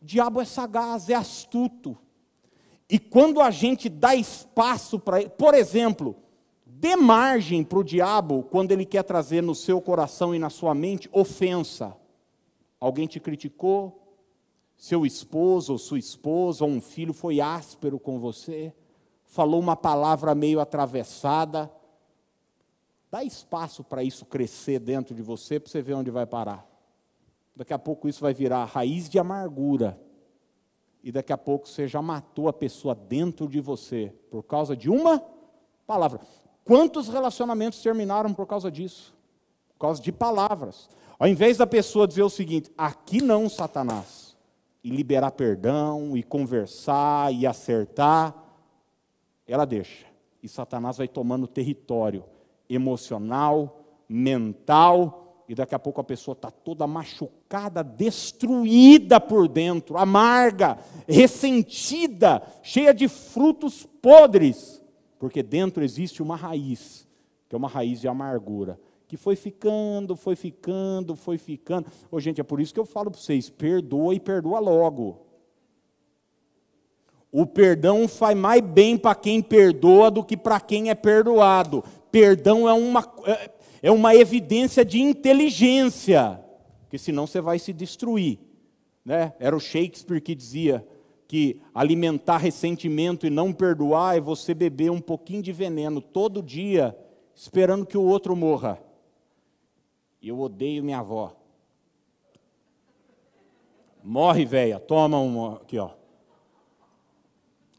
[0.00, 1.96] O diabo é sagaz, é astuto.
[2.88, 6.16] E quando a gente dá espaço para ele, por exemplo,
[6.66, 10.74] dê margem para o diabo quando ele quer trazer no seu coração e na sua
[10.74, 11.96] mente ofensa.
[12.80, 14.00] Alguém te criticou,
[14.76, 18.74] seu esposo ou sua esposa ou um filho foi áspero com você,
[19.26, 21.70] falou uma palavra meio atravessada,
[23.10, 26.69] dá espaço para isso crescer dentro de você, para você ver onde vai parar.
[27.54, 30.00] Daqui a pouco isso vai virar raiz de amargura.
[31.02, 34.90] E daqui a pouco você já matou a pessoa dentro de você por causa de
[34.90, 35.22] uma
[35.86, 36.20] palavra.
[36.64, 39.14] Quantos relacionamentos terminaram por causa disso?
[39.72, 40.88] Por causa de palavras.
[41.18, 44.30] Ao invés da pessoa dizer o seguinte: aqui não, Satanás
[44.82, 48.34] e liberar perdão, e conversar, e acertar,
[49.46, 50.06] ela deixa.
[50.42, 52.24] E Satanás vai tomando território
[52.68, 55.19] emocional, mental,
[55.50, 60.78] e daqui a pouco a pessoa está toda machucada, destruída por dentro, amarga,
[61.08, 64.80] ressentida, cheia de frutos podres,
[65.18, 67.04] porque dentro existe uma raiz,
[67.48, 68.78] que é uma raiz de amargura
[69.08, 71.88] que foi ficando, foi ficando, foi ficando.
[72.12, 75.26] Ô, gente, é por isso que eu falo para vocês: perdoa e perdoa logo.
[77.32, 81.82] O perdão faz mais bem para quem perdoa do que para quem é perdoado.
[82.12, 83.50] Perdão é uma, é,
[83.82, 86.42] é uma evidência de inteligência,
[86.82, 88.38] porque senão você vai se destruir.
[89.04, 89.32] Né?
[89.38, 90.86] Era o Shakespeare que dizia
[91.26, 96.96] que alimentar ressentimento e não perdoar é você beber um pouquinho de veneno todo dia,
[97.34, 98.82] esperando que o outro morra.
[100.22, 101.34] Eu odeio minha avó.
[104.02, 105.56] Morre, velha, toma uma.
[105.56, 105.90] Aqui, ó.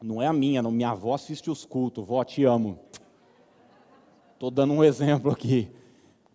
[0.01, 0.71] Não é a minha, não.
[0.71, 2.05] Minha avó assiste os cultos.
[2.05, 2.79] Vó, te amo.
[4.33, 5.69] Estou dando um exemplo aqui.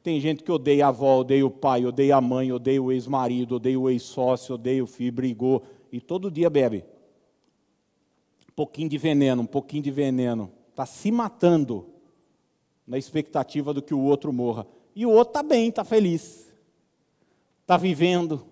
[0.07, 3.57] Tem gente que odeia a avó, odeia o pai, odeia a mãe, odeia o ex-marido,
[3.57, 5.65] odeia o ex-sócio, odeia o filho, brigou.
[5.91, 6.85] E todo dia bebe.
[8.49, 10.53] Um pouquinho de veneno, um pouquinho de veneno.
[10.71, 11.89] Está se matando
[12.87, 14.65] na expectativa do que o outro morra.
[14.95, 16.55] E o outro está bem, está feliz,
[17.63, 18.47] está vivendo,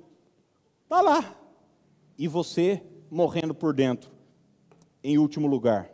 [0.83, 1.37] está lá.
[2.19, 4.11] E você morrendo por dentro,
[5.05, 5.89] em último lugar.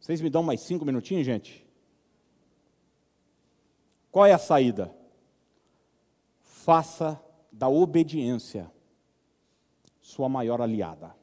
[0.00, 1.61] Vocês me dão mais cinco minutinhos, gente?
[4.12, 4.94] Qual é a saída?
[6.42, 8.70] Faça da obediência
[10.00, 11.16] sua maior aliada.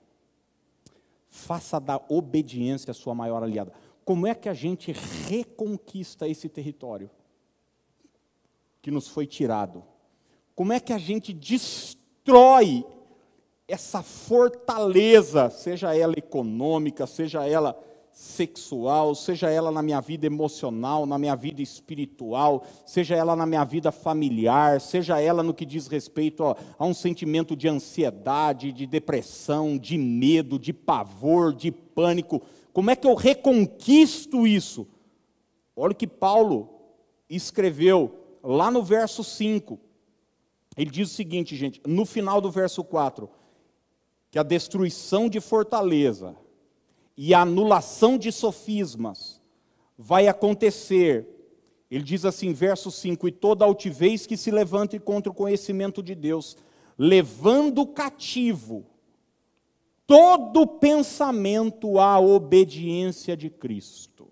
[1.26, 3.72] Faça da obediência sua maior aliada.
[4.04, 7.10] Como é que a gente reconquista esse território?
[8.82, 9.84] que nos foi tirado.
[10.56, 12.86] Como é que a gente destrói
[13.68, 17.80] essa fortaleza, seja ela econômica, seja ela
[18.20, 23.64] sexual, seja ela na minha vida emocional, na minha vida espiritual, seja ela na minha
[23.64, 28.86] vida familiar, seja ela no que diz respeito a, a um sentimento de ansiedade, de
[28.86, 32.42] depressão, de medo, de pavor, de pânico.
[32.74, 34.86] Como é que eu reconquisto isso?
[35.74, 36.68] Olha o que Paulo
[37.30, 39.80] escreveu lá no verso 5,
[40.76, 43.30] ele diz o seguinte, gente, no final do verso 4,
[44.30, 46.36] que a destruição de fortaleza
[47.22, 49.42] e a anulação de sofismas
[49.98, 51.28] vai acontecer.
[51.92, 56.16] Ele diz assim, verso 5: E toda altivez que se levante contra o conhecimento de
[56.16, 56.56] Deus,
[56.98, 58.86] levando cativo
[60.08, 64.30] todo pensamento à obediência de Cristo.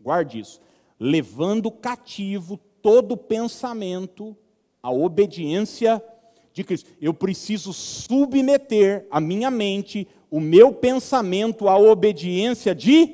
[0.00, 0.62] Guarde isso.
[0.98, 4.34] Levando cativo todo pensamento
[4.82, 6.02] à obediência
[6.50, 6.90] de Cristo.
[6.98, 13.08] Eu preciso submeter a minha mente, o meu pensamento à obediência de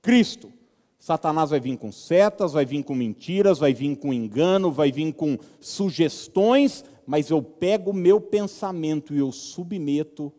[0.00, 0.52] Cristo.
[0.96, 5.12] Satanás vai vir com setas, vai vir com mentiras, vai vir com engano, vai vir
[5.12, 10.32] com sugestões, mas eu pego o meu pensamento e eu submeto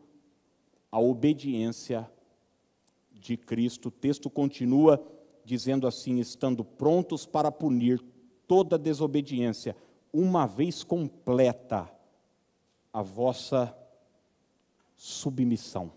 [0.89, 2.09] à obediência
[3.11, 3.89] de Cristo.
[3.89, 4.97] O texto continua
[5.43, 8.01] dizendo assim: estando prontos para punir
[8.47, 9.75] toda desobediência,
[10.13, 11.91] uma vez completa
[12.93, 13.77] a vossa
[15.03, 15.91] submissão.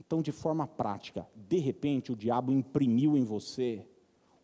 [0.00, 3.86] Então, de forma prática, de repente o diabo imprimiu em você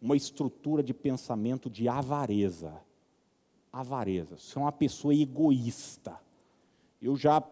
[0.03, 2.79] uma estrutura de pensamento de avareza.
[3.73, 4.37] Avareza.
[4.37, 6.21] Você é uma pessoa egoísta.
[7.01, 7.43] Eu já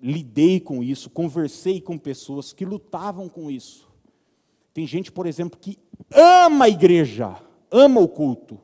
[0.00, 3.90] lidei com isso, conversei com pessoas que lutavam com isso.
[4.72, 5.80] Tem gente, por exemplo, que
[6.12, 7.42] ama a igreja,
[7.72, 8.56] ama o culto.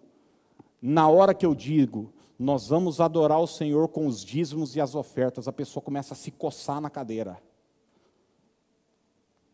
[0.80, 4.94] Na hora que eu digo, nós vamos adorar o Senhor com os dízimos e as
[4.94, 7.38] ofertas, a pessoa começa a se coçar na cadeira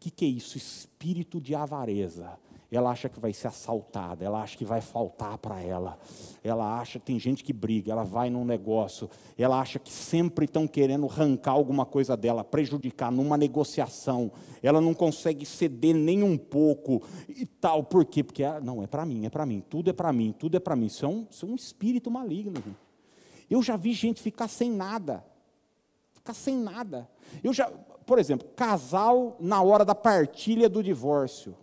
[0.05, 0.59] que, que é isso?
[0.59, 2.39] Espírito de avareza.
[2.77, 5.99] Ela acha que vai ser assaltada, ela acha que vai faltar para ela.
[6.43, 9.09] Ela acha, tem gente que briga, ela vai num negócio,
[9.39, 14.33] ela acha que sempre estão querendo arrancar alguma coisa dela, prejudicar numa negociação.
[14.63, 17.85] Ela não consegue ceder nem um pouco e tal.
[17.85, 18.23] Por quê?
[18.23, 20.61] Porque ela, não, é para mim, é para mim, tudo é para mim, tudo é
[20.61, 20.87] para mim.
[20.87, 22.63] Isso é, um, isso é um espírito maligno.
[23.49, 25.25] Eu já vi gente ficar sem nada.
[26.13, 27.09] Ficar sem nada.
[27.43, 27.71] Eu já,
[28.07, 31.55] por exemplo, casal na hora da partilha do divórcio.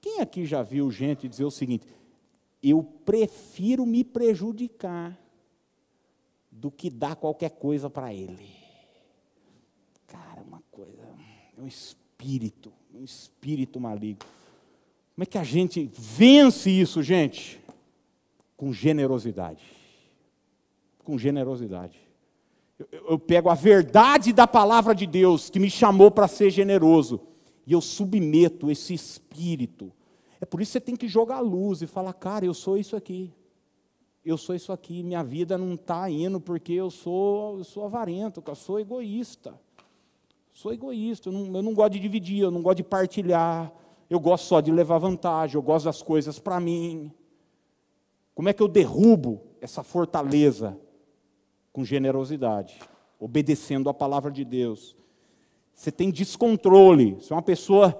[0.00, 1.86] Quem aqui já viu gente dizer o seguinte:
[2.62, 5.18] eu prefiro me prejudicar
[6.50, 8.50] do que dar qualquer coisa para ele?
[10.06, 11.02] Cara, uma coisa,
[11.56, 14.26] é um espírito, um espírito maligno.
[15.14, 17.60] Como é que a gente vence isso, gente?
[18.56, 19.64] Com generosidade.
[21.04, 22.10] Com generosidade
[22.90, 27.20] eu, pego a verdade da palavra de Deus que me chamou para ser generoso
[27.70, 29.92] e eu submeto esse espírito.
[30.40, 32.76] É por isso que você tem que jogar a luz e falar, cara, eu sou
[32.76, 33.32] isso aqui.
[34.24, 38.42] Eu sou isso aqui, minha vida não está indo porque eu sou, eu sou avarento,
[38.44, 39.54] eu sou egoísta.
[40.52, 43.72] Sou egoísta, eu não, eu não gosto de dividir, eu não gosto de partilhar,
[44.10, 47.10] eu gosto só de levar vantagem, eu gosto das coisas para mim.
[48.34, 50.76] Como é que eu derrubo essa fortaleza?
[51.72, 52.78] com generosidade,
[53.18, 54.96] obedecendo a palavra de Deus.
[55.80, 57.98] Você tem descontrole, você é uma pessoa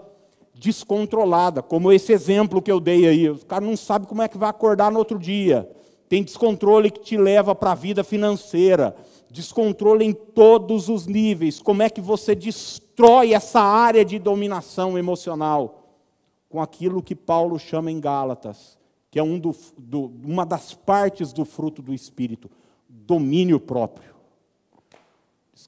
[0.53, 3.31] descontrolada, como esse exemplo que eu dei aí.
[3.31, 5.66] O cara não sabe como é que vai acordar no outro dia.
[6.07, 8.95] Tem descontrole que te leva para a vida financeira,
[9.31, 11.59] descontrole em todos os níveis.
[11.62, 15.83] Como é que você destrói essa área de dominação emocional?
[16.51, 18.78] Com aquilo que Paulo chama em Gálatas,
[19.11, 22.51] que é um do, do, uma das partes do fruto do Espírito,
[22.87, 24.11] domínio próprio.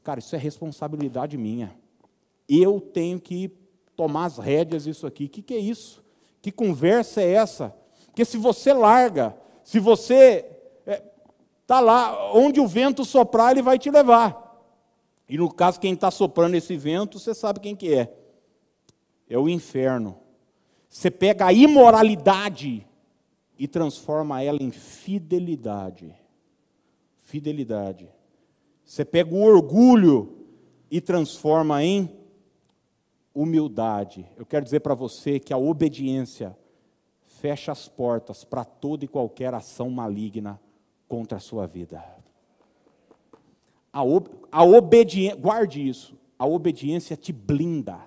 [0.05, 1.81] Cara, isso é responsabilidade minha.
[2.55, 3.51] Eu tenho que
[3.97, 5.25] tomar as rédeas disso aqui.
[5.25, 6.05] O que, que é isso?
[6.41, 7.75] Que conversa é essa?
[8.07, 10.45] Porque se você larga, se você
[10.81, 11.03] está é,
[11.67, 14.41] tá lá, onde o vento soprar, ele vai te levar.
[15.29, 18.13] E no caso, quem está soprando esse vento, você sabe quem que é.
[19.31, 20.19] É o inferno.
[20.89, 22.87] Você pega a imoralidade
[23.59, 26.15] e transforma ela em fidelidade
[27.33, 28.11] fidelidade.
[28.85, 30.37] Você pega o orgulho
[30.91, 32.11] e transforma em
[33.35, 34.27] humildade.
[34.37, 36.57] Eu quero dizer para você que a obediência
[37.41, 40.61] fecha as portas para toda e qualquer ação maligna
[41.09, 42.03] contra a sua vida.
[43.93, 48.01] A, ob a obediência, guarde isso, a obediência te blinda.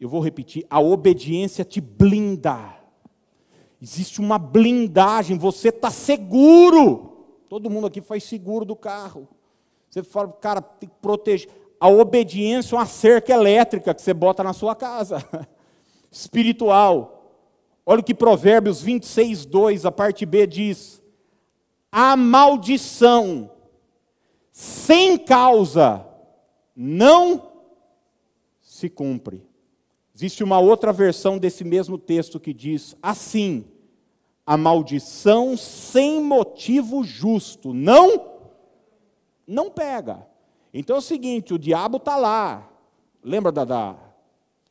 [0.00, 2.76] Eu vou repetir, a obediência te blinda.
[3.80, 7.26] Existe uma blindagem, você está seguro.
[7.48, 9.28] Todo mundo aqui faz seguro do carro.
[9.90, 11.48] Você fala, cara, tem que proteger.
[11.84, 15.22] A obediência uma cerca elétrica que você bota na sua casa.
[16.10, 17.44] Espiritual.
[17.84, 21.02] Olha o que Provérbios 26, 2, a parte B diz:
[21.92, 23.50] A maldição
[24.50, 26.06] sem causa
[26.74, 27.52] não
[28.62, 29.46] se cumpre.
[30.14, 33.62] Existe uma outra versão desse mesmo texto que diz assim:
[34.46, 37.74] a maldição sem motivo justo.
[37.74, 38.38] Não,
[39.46, 40.32] não pega.
[40.74, 42.68] Então é o seguinte: o diabo está lá.
[43.22, 43.96] Lembra da, da,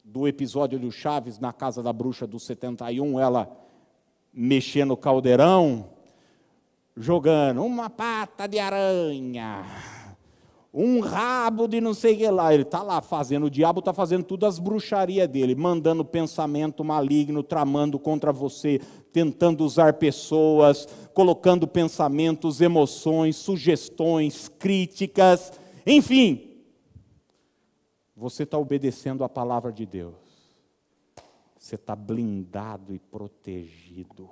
[0.04, 3.49] do episódio do Chaves na casa da bruxa do 71, ela
[4.32, 5.89] mexendo no caldeirão?
[6.95, 9.66] jogando uma pata de aranha,
[10.74, 12.54] um rabo de não sei o que lá.
[12.54, 17.43] Ele está lá fazendo, o diabo está fazendo tudo as bruxarias dele, mandando pensamento maligno,
[17.43, 18.80] tramando contra você,
[19.12, 25.51] tentando usar pessoas, colocando pensamentos, emoções, sugestões, críticas,
[25.86, 26.49] enfim.
[28.15, 30.15] Você está obedecendo a palavra de Deus.
[31.57, 34.29] Você está blindado e protegido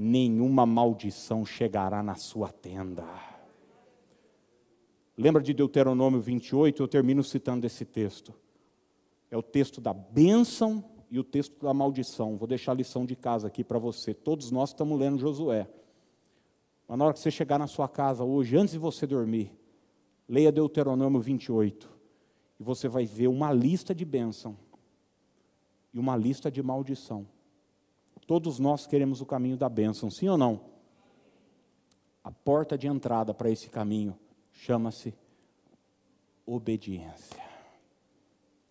[0.00, 3.04] nenhuma maldição chegará na sua tenda.
[5.16, 6.82] Lembra de Deuteronômio 28?
[6.82, 8.32] Eu termino citando esse texto.
[9.30, 12.38] É o texto da bênção e o texto da maldição.
[12.38, 14.14] Vou deixar a lição de casa aqui para você.
[14.14, 15.68] Todos nós estamos lendo Josué.
[16.88, 19.52] Mas na hora que você chegar na sua casa hoje, antes de você dormir,
[20.30, 21.90] leia Deuteronômio 28.
[22.60, 24.56] E você vai ver uma lista de bênção
[25.92, 27.26] e uma lista de maldição.
[28.28, 30.60] Todos nós queremos o caminho da bênção, sim ou não?
[32.22, 34.16] A porta de entrada para esse caminho
[34.52, 35.12] chama-se
[36.46, 37.42] obediência.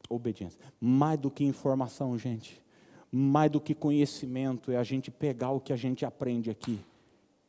[0.07, 0.61] Obediência.
[0.79, 2.63] Mais do que informação, gente.
[3.11, 6.79] Mais do que conhecimento, é a gente pegar o que a gente aprende aqui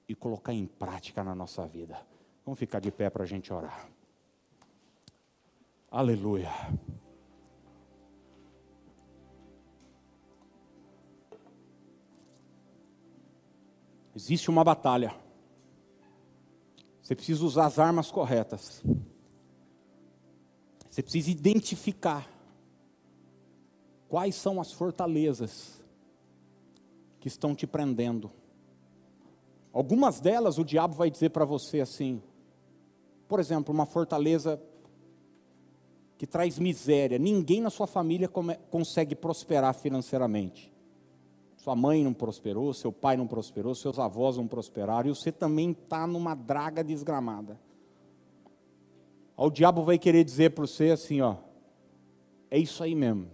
[0.08, 1.96] e colocar em prática na nossa vida.
[2.44, 3.88] Vamos ficar de pé para a gente orar.
[5.90, 6.48] Aleluia.
[14.14, 15.12] Existe uma batalha.
[17.02, 18.84] Você precisa usar as armas corretas.
[20.88, 22.30] Você precisa identificar
[24.08, 25.82] quais são as fortalezas
[27.18, 28.30] que estão te prendendo.
[29.72, 32.22] Algumas delas o diabo vai dizer para você assim,
[33.26, 34.60] por exemplo, uma fortaleza
[36.20, 37.18] que traz miséria.
[37.18, 40.70] Ninguém na sua família come, consegue prosperar financeiramente.
[41.56, 45.70] Sua mãe não prosperou, seu pai não prosperou, seus avós não prosperaram, e você também
[45.70, 47.58] está numa draga desgramada.
[49.34, 51.36] O diabo vai querer dizer para você assim, ó,
[52.50, 53.30] é isso aí mesmo,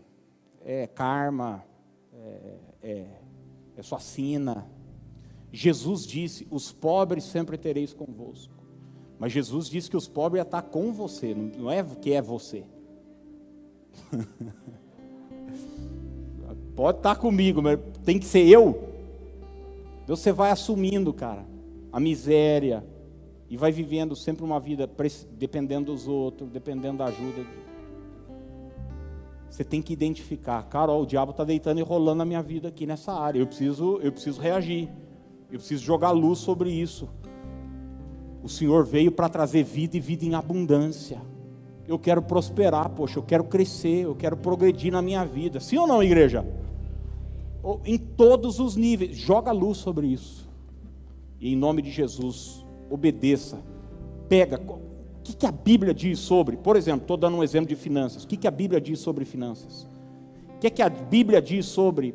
[0.64, 1.64] é karma,
[2.14, 3.06] é, é,
[3.78, 4.64] é sua sina.
[5.52, 8.54] Jesus disse: os pobres sempre tereis convosco.
[9.18, 12.64] Mas Jesus disse que os pobres iam estar com você, não é que é você.
[16.76, 18.92] Pode estar comigo, mas tem que ser eu.
[20.06, 21.44] Você vai assumindo, cara,
[21.92, 22.84] a miséria
[23.48, 24.88] e vai vivendo sempre uma vida
[25.32, 27.46] dependendo dos outros, dependendo da ajuda.
[29.48, 32.86] Você tem que identificar, cara, o diabo está deitando e rolando a minha vida aqui
[32.86, 33.38] nessa área.
[33.38, 34.88] Eu preciso, eu preciso reagir.
[35.50, 37.08] Eu preciso jogar luz sobre isso.
[38.42, 41.20] O Senhor veio para trazer vida e vida em abundância.
[41.88, 45.60] Eu quero prosperar, poxa, eu quero crescer, eu quero progredir na minha vida.
[45.60, 46.44] Sim ou não, igreja?
[47.84, 49.16] em todos os níveis.
[49.16, 50.48] Joga luz sobre isso.
[51.40, 53.58] E em nome de Jesus, obedeça.
[54.28, 54.60] Pega.
[54.60, 54.80] O
[55.22, 56.56] que, a Bíblia diz sobre?
[56.56, 58.22] Por exemplo, estou dando um exemplo de finanças.
[58.22, 59.86] O que, a Bíblia diz sobre finanças?
[60.54, 62.14] O que, a Bíblia diz sobre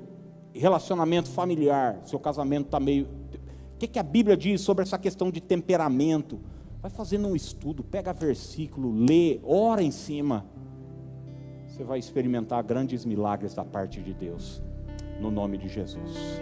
[0.54, 2.00] relacionamento familiar?
[2.06, 3.08] Seu casamento está meio.
[3.76, 6.40] O que a Bíblia diz sobre essa questão de temperamento?
[6.82, 10.46] Vai fazendo um estudo, pega versículo, lê, ora em cima.
[11.68, 14.62] Você vai experimentar grandes milagres da parte de Deus
[15.20, 16.42] no nome de Jesus.